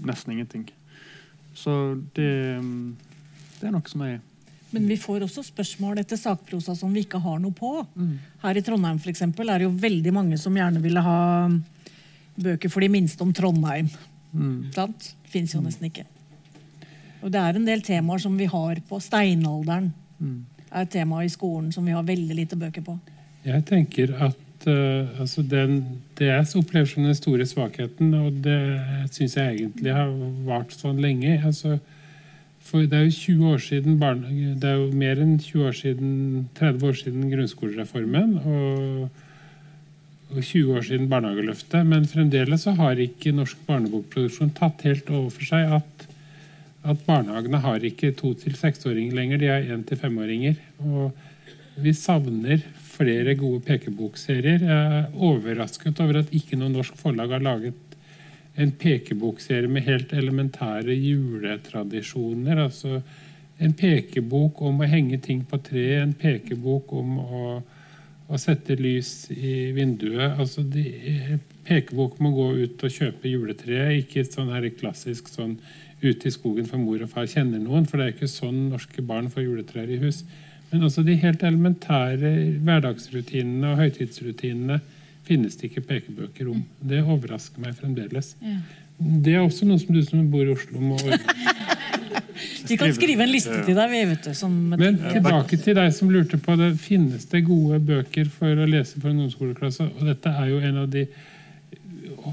[0.07, 0.69] nesten ingenting.
[1.53, 1.73] Så
[2.15, 2.95] det, mm,
[3.59, 4.21] det er noe som er
[4.71, 7.73] Men vi får også spørsmål etter sakprosa som vi ikke har noe på.
[8.41, 11.49] Her i Trondheim for eksempel, er det jo veldig mange som gjerne ville ha
[12.39, 13.89] bøker for de minste om Trondheim.
[14.31, 15.11] mm, Sant?
[15.27, 16.05] Fins jo nesten ikke.
[17.21, 18.99] Og det er en del temaer som vi har på.
[19.03, 20.39] Steinalderen mm.
[20.71, 22.97] Er et tema i skolen som vi har veldig lite bøker på.
[23.45, 25.79] Jeg tenker at uh, altså den,
[26.17, 28.59] det jeg opplever som den store svakheten, og det
[29.11, 30.13] syns jeg egentlig har
[30.47, 31.79] vart sånn lenge altså,
[32.61, 35.75] For det er jo 20 år siden barne, det er jo mer enn 20 år
[35.75, 36.15] siden,
[36.59, 38.37] 30 år siden grunnskolereformen.
[38.45, 39.27] og
[40.31, 45.29] og 20 år siden barnehageløftet, men fremdeles så har ikke norsk barnebokproduksjon tatt helt over
[45.33, 46.05] for seg at,
[46.83, 50.55] at barnehagene har ikke to- til seksåringer lenger, de har én- til femåringer.
[50.79, 51.11] Og
[51.77, 52.61] vi savner
[52.91, 54.59] flere gode pekebokserier.
[54.59, 57.73] Jeg er overrasket over at ikke noe norsk forlag har laget
[58.57, 62.57] en pekebokserie med helt elementære juletradisjoner.
[62.65, 63.01] Altså
[63.59, 67.63] en pekebok om å henge ting på treet, en pekebok om å,
[68.27, 70.37] å sette lys i vinduet.
[70.39, 75.59] Altså de, pekebok må gå ut og kjøpe juletreet, ikke sånn her klassisk sånn
[76.01, 79.03] ute i skogen for mor og far kjenner noen, for det er ikke sånn norske
[79.05, 80.23] barn får juletrær i hus.
[80.71, 82.31] Men også de helt elementære
[82.63, 84.79] hverdagsrutinene og høytidsrutinene
[85.27, 86.63] finnes det ikke pekebøker om.
[86.79, 88.35] Det overrasker meg fremdeles.
[88.41, 88.57] Ja.
[89.01, 91.19] Det er også noe som du som bor i Oslo må ordne.
[92.67, 93.89] Vi kan skrive en liste til deg.
[93.91, 96.71] vi vet du, Men tilbake til deg som lurte på det.
[96.79, 99.87] Finnes det gode bøker for å lese for en ungdomsskoleklasse?
[99.97, 101.05] Og dette er jo en av de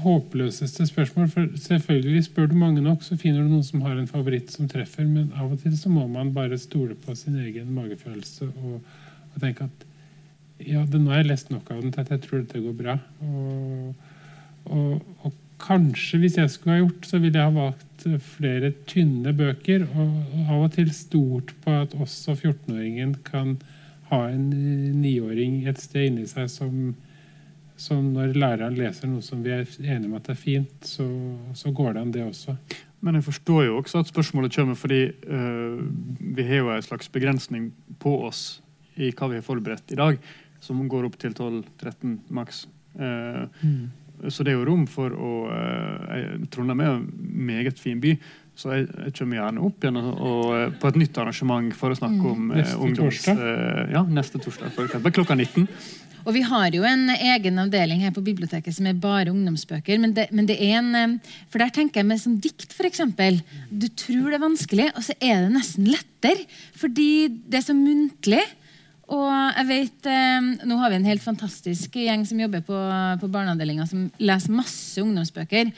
[0.03, 1.27] håpløseste spørsmål.
[1.33, 4.69] For selvfølgelig spør du mange nok, så finner du noen som har en favoritt som
[4.69, 5.07] treffer.
[5.07, 8.79] Men av og til så må man bare stole på sin egen magefølelse og,
[9.33, 9.85] og tenke at
[10.59, 12.75] ja, det, nå har jeg lest nok av den til at jeg tror dette går
[12.75, 12.97] bra.
[13.23, 13.93] Og,
[14.65, 19.33] og, og kanskje, hvis jeg skulle ha gjort, så ville jeg ha valgt flere tynne
[19.35, 19.85] bøker.
[19.95, 23.57] Og, og av og til stort på at også 14-åringen kan
[24.09, 24.49] ha en
[25.01, 26.93] niåring et sted inni seg som,
[27.79, 31.05] Så når læreren leser noe som vi er enige om at er fint, så,
[31.55, 32.57] så går det an, det også.
[32.99, 35.79] Men jeg forstår jo også at spørsmålet kommer fordi øh,
[36.19, 37.69] vi har jo en slags begrensning
[38.03, 38.59] på oss
[38.99, 40.19] i hva vi har forberedt i dag,
[40.59, 42.65] som går opp til 12-13 maks.
[42.99, 43.63] Eh,
[44.27, 47.05] Så det er jo rom for å uh, Trondheim er en
[47.47, 48.17] meget fin by.
[48.51, 51.99] Så jeg, jeg kommer gjerne opp igjen og, og, på et nytt arrangement for å
[52.01, 52.57] snakke om mm.
[52.57, 53.21] Neste ungdoms...
[53.21, 53.39] torsdag?
[53.39, 55.15] Uh, ja, neste torsdag, for eksempel.
[55.15, 55.69] Klokka 19.
[56.29, 59.97] Og vi har jo en egen avdeling her på biblioteket som er bare ungdomsbøker.
[59.97, 63.01] Men det, men det er en, eh, for der tenker jeg med som dikt, f.eks.
[63.73, 66.45] Du tror det er vanskelig, og så er det nesten lettere.
[66.77, 67.09] Fordi
[67.49, 68.43] det er så muntlig.
[69.09, 72.77] Og jeg vet, eh, Nå har vi en helt fantastisk gjeng som jobber på,
[73.21, 75.71] på barneavdelinga, som leser masse ungdomsbøker.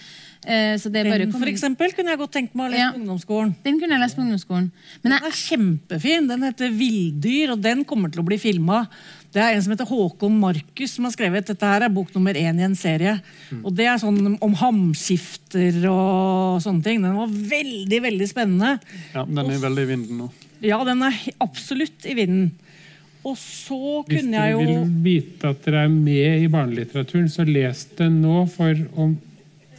[0.43, 2.82] Eh, så det er bare Den for eksempel, kunne jeg godt tenkt meg å lese
[2.82, 2.91] Ja.
[2.91, 3.53] på ungdomsskolen.
[3.63, 4.67] Den kunne jeg lest på ungdomsskolen.
[5.03, 6.27] Men Den jeg, er kjempefin.
[6.27, 8.88] Den heter 'Villdyr', og den kommer til å bli filma.
[9.32, 12.34] Det er en som heter Håkon Markus som har skrevet dette her er bok nummer
[12.36, 13.21] én i en serie.
[13.63, 17.01] Og Det er sånn om hamskifter og sånne ting.
[17.01, 18.79] Den var veldig veldig spennende.
[19.15, 20.29] Ja, den er veldig i vinden nå.
[20.61, 22.51] Ja, den er he- absolutt i vinden.
[23.22, 27.30] Og så kunne jeg jo Hvis du vil vite at dere er med i barnelitteraturen,
[27.30, 29.13] så les den nå, for om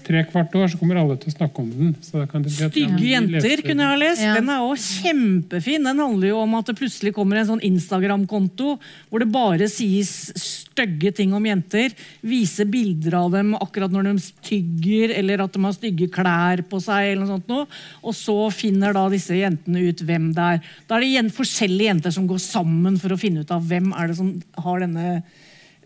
[0.05, 1.95] tre kvart år så kommer alle til å snakke om den.
[2.03, 4.23] Så da kan det bli at- Stygge jenter kunne jeg ha lest.
[4.23, 4.35] Ja.
[4.39, 5.85] Den er også kjempefin.
[5.85, 8.79] Den handler jo om at det plutselig kommer en sånn Instagram-konto
[9.11, 11.93] hvor det bare sies stygge ting om jenter.
[12.25, 16.81] Viser bilder av dem akkurat når de tygger, eller at de har stygge klær på
[16.83, 17.13] seg.
[17.13, 17.67] eller noe sånt noe.
[18.05, 20.61] Og så finner da disse jentene ut hvem det er.
[20.89, 23.93] Da er det jen- forskjellige jenter som går sammen for å finne ut av hvem
[23.99, 25.23] er det som har denne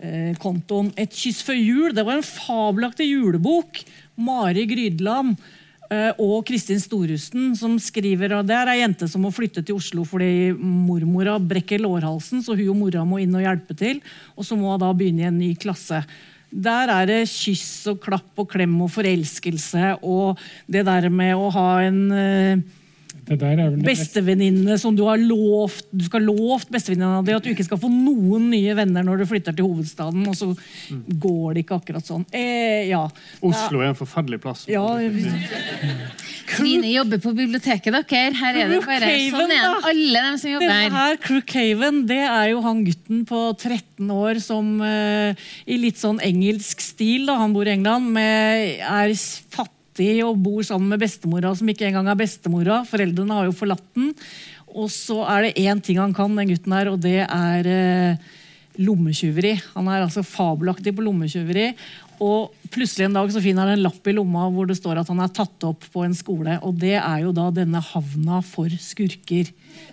[0.03, 0.93] eh, kontoen.
[1.01, 3.83] Et kyss før jul det var en fabelaktig julebok.
[4.17, 5.37] Mari Grydland
[5.91, 9.79] eh, og Kristin Storusten som skriver og Det er ei jente som må flytte til
[9.79, 14.01] Oslo fordi mormora brekker lårhalsen, så hun og mora må inn og hjelpe til.
[14.37, 16.03] Og så må hun da begynne i en ny klasse.
[16.51, 20.41] Der er det kyss og klapp og klem og forelskelse og
[20.71, 22.03] det der med å ha en
[23.27, 27.51] Det der vel det som du har lovt Du skal lovt bestevenninna di at du
[27.51, 30.53] ikke skal få noen nye venner når du flytter til hovedstaden, og så
[31.27, 32.23] går det ikke akkurat sånn.
[32.31, 33.03] Eh, ja.
[33.43, 34.65] Oslo er en forferdelig plass.
[34.71, 34.85] Ja,
[36.47, 38.31] Trine jobber på biblioteket, dere.
[38.39, 40.97] Her er det bare sånn er Alle dem som jobber Denne her.
[40.97, 46.23] her, Crookhaven, det er jo han gutten på 13 år som uh, i litt sånn
[46.25, 49.76] engelsk stil, da, han bor i England, med, er fattig
[50.27, 52.83] og bor sammen med bestemora som ikke engang er bestemora.
[52.89, 54.13] Foreldrene har jo forlatt den.
[54.77, 58.27] Og så er det én ting han kan, den gutten her, og det er eh,
[58.77, 59.55] lommetyveri.
[59.75, 61.67] Han er altså fabelaktig på lommetyveri.
[62.25, 62.41] Og
[62.73, 65.23] plutselig en dag så finner han en lapp i lomma hvor det står at han
[65.25, 66.53] er tatt opp på en skole.
[66.65, 69.47] Og det er jo da denne havna for skurker.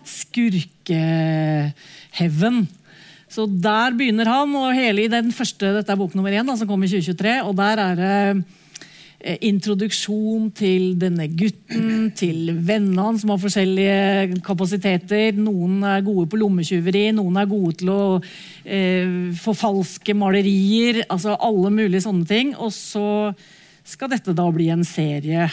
[0.08, 2.58] Skurkeheaven.
[3.34, 6.56] Så der begynner han, og hele i den første, dette er bok nummer én, da,
[6.60, 7.34] som kom i 2023.
[7.48, 8.18] Og der er det
[9.24, 15.38] introduksjon til denne gutten, til vennene hans som har forskjellige kapasiteter.
[15.40, 21.04] Noen er gode på lommetyveri, noen er gode til å eh, forfalske malerier.
[21.08, 22.52] Altså alle mulige sånne ting.
[22.60, 23.32] Og så
[23.88, 25.48] skal dette da bli en serie.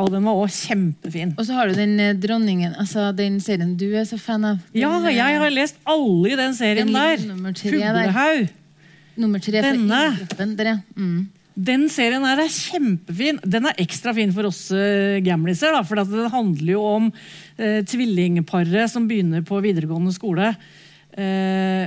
[0.00, 1.36] Og den var også kjempefin.
[1.38, 4.58] Og så har du den eh, dronningen, altså den serien du er så fan av.
[4.72, 7.28] Den, Ja, eh, jeg har lest alle i den serien Den der.
[7.30, 8.00] nummer tre der.
[8.00, 8.48] Fuglehaug.
[9.14, 10.00] Nummer tre for Denne.
[10.10, 10.78] Ildgruppen, der, ja.
[10.98, 11.28] Mm.
[11.54, 13.38] Den serien her er kjempefin.
[13.46, 15.74] Den er ekstra fin for oss uh, gamliser.
[15.76, 17.10] Da, for den handler jo om
[17.56, 20.50] eh, tvillingparet som begynner på videregående skole.
[21.14, 21.86] Eh,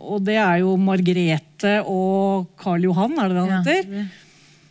[0.00, 3.94] og det er jo Margrete og Karl Johan, er det det han heter?
[3.98, 4.04] Ja.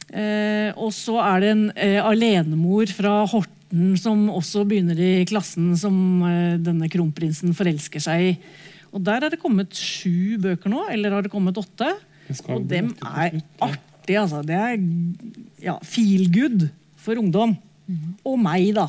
[0.09, 5.75] Eh, og så er det en eh, alenemor fra Horten som også begynner i klassen
[5.77, 8.31] som eh, denne kronprinsen forelsker seg i.
[8.89, 11.91] Og der er det kommet sju bøker nå, eller har det kommet åtte?
[12.49, 13.69] Og dem er ja.
[14.09, 14.41] Artig, altså.
[14.45, 14.77] Det er
[15.63, 17.55] ja, feel good for ungdom.
[18.25, 18.87] Og meg, da.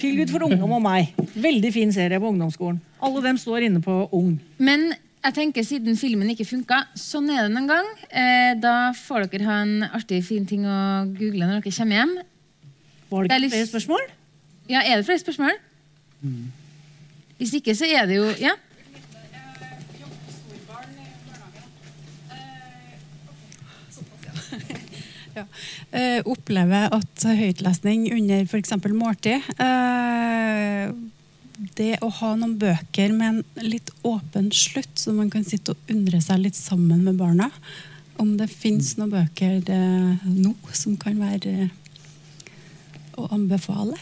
[0.00, 1.12] Feel good for ungdom og meg.
[1.34, 2.80] Veldig fin serie på ungdomsskolen.
[3.02, 4.36] Alle dem står inne på Ung.
[4.58, 4.92] Men
[5.22, 7.88] jeg tenker siden filmen ikke funka, sånn er det en gang.
[8.10, 10.78] Eh, da får dere ha en artig, fin ting å
[11.14, 12.16] google når dere kommer hjem.
[13.12, 14.10] Var Det det er ikke flere spørsmål?
[14.70, 15.56] Ja, Er det flere spørsmål?
[17.38, 18.54] Hvis ikke, så er det jo Ja.
[25.36, 28.74] Eh, opplever at høytlesning under f.eks.
[28.92, 30.92] måltid eh,
[31.78, 35.92] Det å ha noen bøker med en litt åpen slutt, så man kan sitte og
[35.92, 37.50] undre seg litt sammen med barna.
[38.22, 41.70] Om det fins noen bøker eh, nå som kan være
[43.18, 43.98] å anbefale.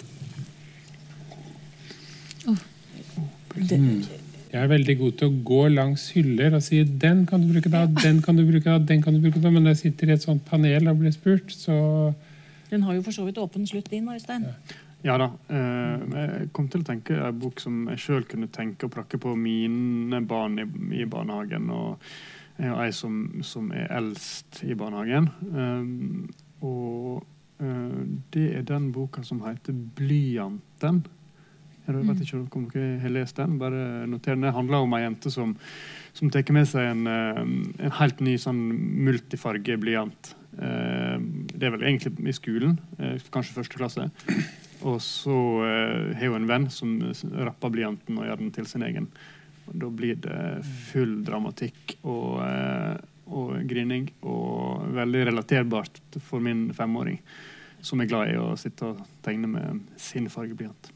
[4.50, 7.70] Jeg er veldig god til å gå langs hyller og si 'den kan du bruke
[7.70, 9.50] da', 'den kan du bruke da', 'den kan du bruke da'.
[9.50, 12.14] Men når jeg sitter i et sånt panel og blir spurt, så
[12.70, 14.46] Den har jo for så vidt åpen slutt din, Øystein.
[15.04, 15.30] Ja da.
[15.48, 19.18] Eh, jeg kom til å tenke en bok som jeg sjøl kunne tenke og prakke
[19.18, 20.66] på mine barn i,
[21.02, 21.70] i barnehagen.
[21.70, 21.98] Og
[22.58, 25.28] jeg har ei som, som er eldst i barnehagen.
[25.54, 26.30] Um,
[26.60, 27.24] og
[27.62, 28.02] uh,
[28.34, 31.02] det er den boka som heter 'Blyanten'.
[31.98, 33.58] Jeg vet ikke om dere har lest den.
[33.60, 34.46] bare noter den.
[34.46, 35.56] Det handler om ei jente som,
[36.16, 38.60] som tar med seg en, uh, en helt ny sånn
[39.08, 40.34] multifargeblyant.
[40.60, 41.18] Uh,
[41.52, 42.78] det er vel egentlig i skolen,
[43.32, 44.08] kanskje første klasse.
[44.80, 45.36] Og så
[46.16, 46.94] har hun en venn som
[47.44, 49.10] rapper blyanten og gjør den til sin egen.
[49.68, 50.38] Da blir det
[50.88, 52.40] full dramatikk og,
[53.28, 57.20] og grining, og veldig relaterbart for min femåring,
[57.84, 60.90] som er glad i å sitte og tegne med sin fargeblyant.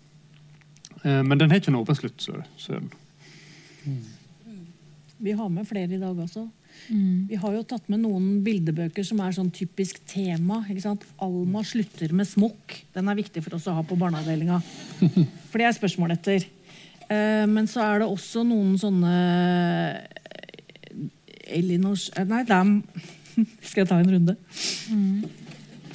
[1.04, 2.28] Uh, men den har ikke en åpen slutt,
[2.58, 2.90] Søren.
[5.24, 6.48] Vi har med flere i dag også.
[6.88, 7.26] Mm.
[7.30, 10.60] Vi har jo tatt med noen bildebøker som er sånn typisk tema.
[10.68, 11.06] ikke sant?
[11.22, 12.76] Alma slutter med smokk.
[12.96, 14.60] Den er viktig for oss å ha på barneavdelinga.
[15.50, 16.44] For det er spørsmål etter.
[17.08, 21.00] Eh, men så er det også noen sånne eh,
[21.58, 22.70] Elinors eh, Nei, er
[23.68, 24.36] Skal jeg ta en runde?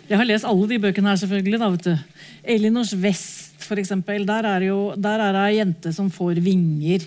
[0.10, 1.60] Jeg har lest alle de bøkene her, selvfølgelig.
[1.62, 2.24] da, vet du.
[2.55, 4.26] Elinors Vest, for eksempel.
[4.28, 7.05] Der er det ei jente som får vinger.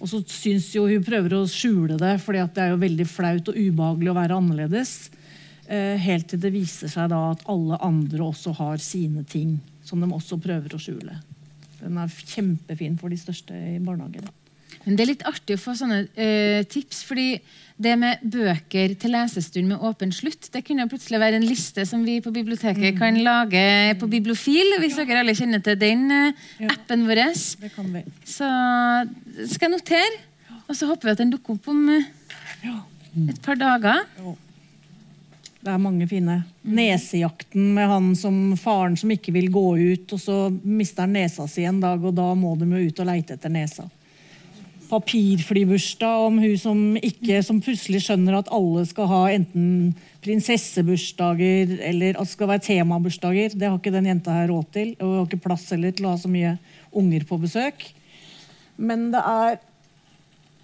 [0.00, 3.50] Og så syns jo hun prøver å skjule det, fordi det er jo veldig flaut
[3.52, 4.94] og ubehagelig å være annerledes.
[5.68, 10.00] Eh, helt til det viser seg da at alle andre også har sine ting, som
[10.00, 11.20] de også prøver å skjule.
[11.80, 14.28] Den er kjempefin for de største i barnehagen.
[14.86, 17.34] Men det er litt artig å få sånne eh, tips, fordi
[17.80, 21.86] det med bøker til lesestund med åpen slutt, det kunne jo plutselig være en liste
[21.88, 23.62] som vi på biblioteket kan lage
[24.00, 26.68] på Bibliofil, hvis dere alle kjenner til den eh, Ja.
[26.74, 27.22] appen vår.
[27.62, 28.02] Det kan vi.
[28.28, 28.48] Så
[29.48, 30.20] skal jeg notere,
[30.68, 32.10] og så håper vi at den dukker opp om eh,
[33.30, 34.04] et par dager.
[35.60, 36.38] Det er mange fine.
[36.64, 41.44] Nesejakten med han som faren som ikke vil gå ut, og så mister han nesa
[41.48, 43.88] si en dag, og da må de jo ut og leite etter nesa.
[44.90, 49.92] Papirflybursdag om hun som ikke som plutselig skjønner at alle skal ha enten
[50.24, 53.54] prinsessebursdager eller at det skal være temabursdager.
[53.54, 54.92] Det har ikke den jenta her råd til.
[54.98, 56.56] Og har ikke plass heller til å ha så mye
[56.90, 57.86] unger på besøk.
[58.80, 59.60] Men det er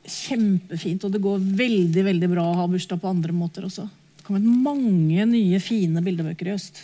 [0.07, 3.87] kjempefint, og det går veldig veldig bra å ha bursdag på andre måter også.
[3.87, 6.83] Det har kommet mange nye, fine bildebøker i høst.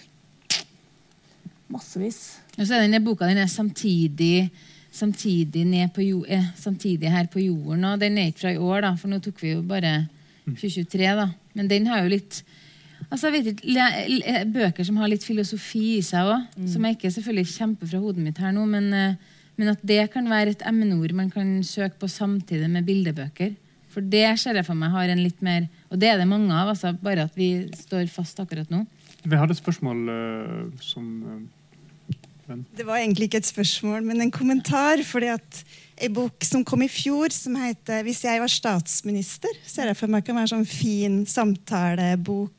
[1.72, 2.20] Massevis.
[2.58, 4.50] Og så er denne boka den er samtidig,
[4.92, 5.64] samtidig,
[6.04, 7.84] jo, eh, samtidig her på jorden.
[7.84, 10.08] Og den er ikke fra i år, da, for nå tok vi jo bare
[10.46, 11.16] 2023.
[11.16, 11.28] da.
[11.54, 12.42] Men den har jo litt
[13.10, 17.10] altså jeg vet ikke, Bøker som har litt filosofi i seg òg, som jeg ikke
[17.12, 19.14] selvfølgelig kjemper fra hodet mitt her nå, men, eh,
[19.56, 23.54] men at det kan være et emneord man kan søke på samtidig med bildebøker.
[23.92, 26.48] For det ser jeg for meg har en litt mer Og det er det mange
[26.48, 28.86] av, altså, bare at vi står fast akkurat nå.
[29.22, 31.04] Vi hadde et spørsmål uh, som
[32.76, 35.02] Det var egentlig ikke et spørsmål, men en kommentar.
[35.06, 35.64] fordi at
[36.02, 40.08] En bok som kom i fjor, som heter 'Hvis jeg var statsminister', ser jeg for
[40.08, 42.50] meg kan være en sånn fin samtalebok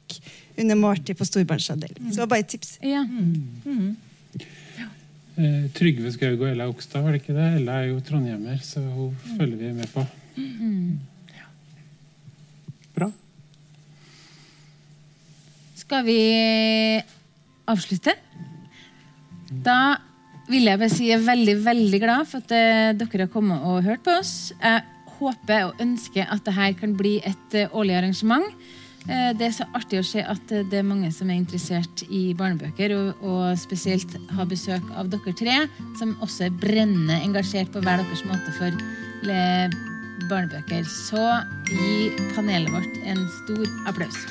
[0.57, 2.11] under måltid på storbarnsavdelingen.
[2.11, 2.77] Så det var bare et tips.
[2.81, 3.03] Ja.
[5.37, 7.61] eh, Trygve Skaug og Ella Okstad, var det ikke det?
[7.61, 10.05] Ella er jo trondhjemmer, så hun følger vi med på.
[12.95, 13.11] Bra.
[15.75, 16.19] Skal vi
[17.67, 18.13] avslutte?
[19.49, 19.97] Da
[20.49, 23.63] vil jeg bare si jeg er veldig veldig glad for at eh, dere har kommet
[23.67, 24.51] og hørt på oss.
[24.59, 24.83] Jeg
[25.19, 28.47] håper og ønsker at dette kan bli et eh, årlig arrangement.
[29.07, 32.25] Eh, det er så artig å se at det er mange som er interessert i
[32.39, 35.57] barnebøker, og, og spesielt ha besøk av dere tre,
[35.99, 38.83] som også er brennende engasjert på hver deres måte for
[40.27, 40.87] barnebøker.
[40.87, 41.23] Så
[41.71, 44.25] gi panelet vårt en stor applaus.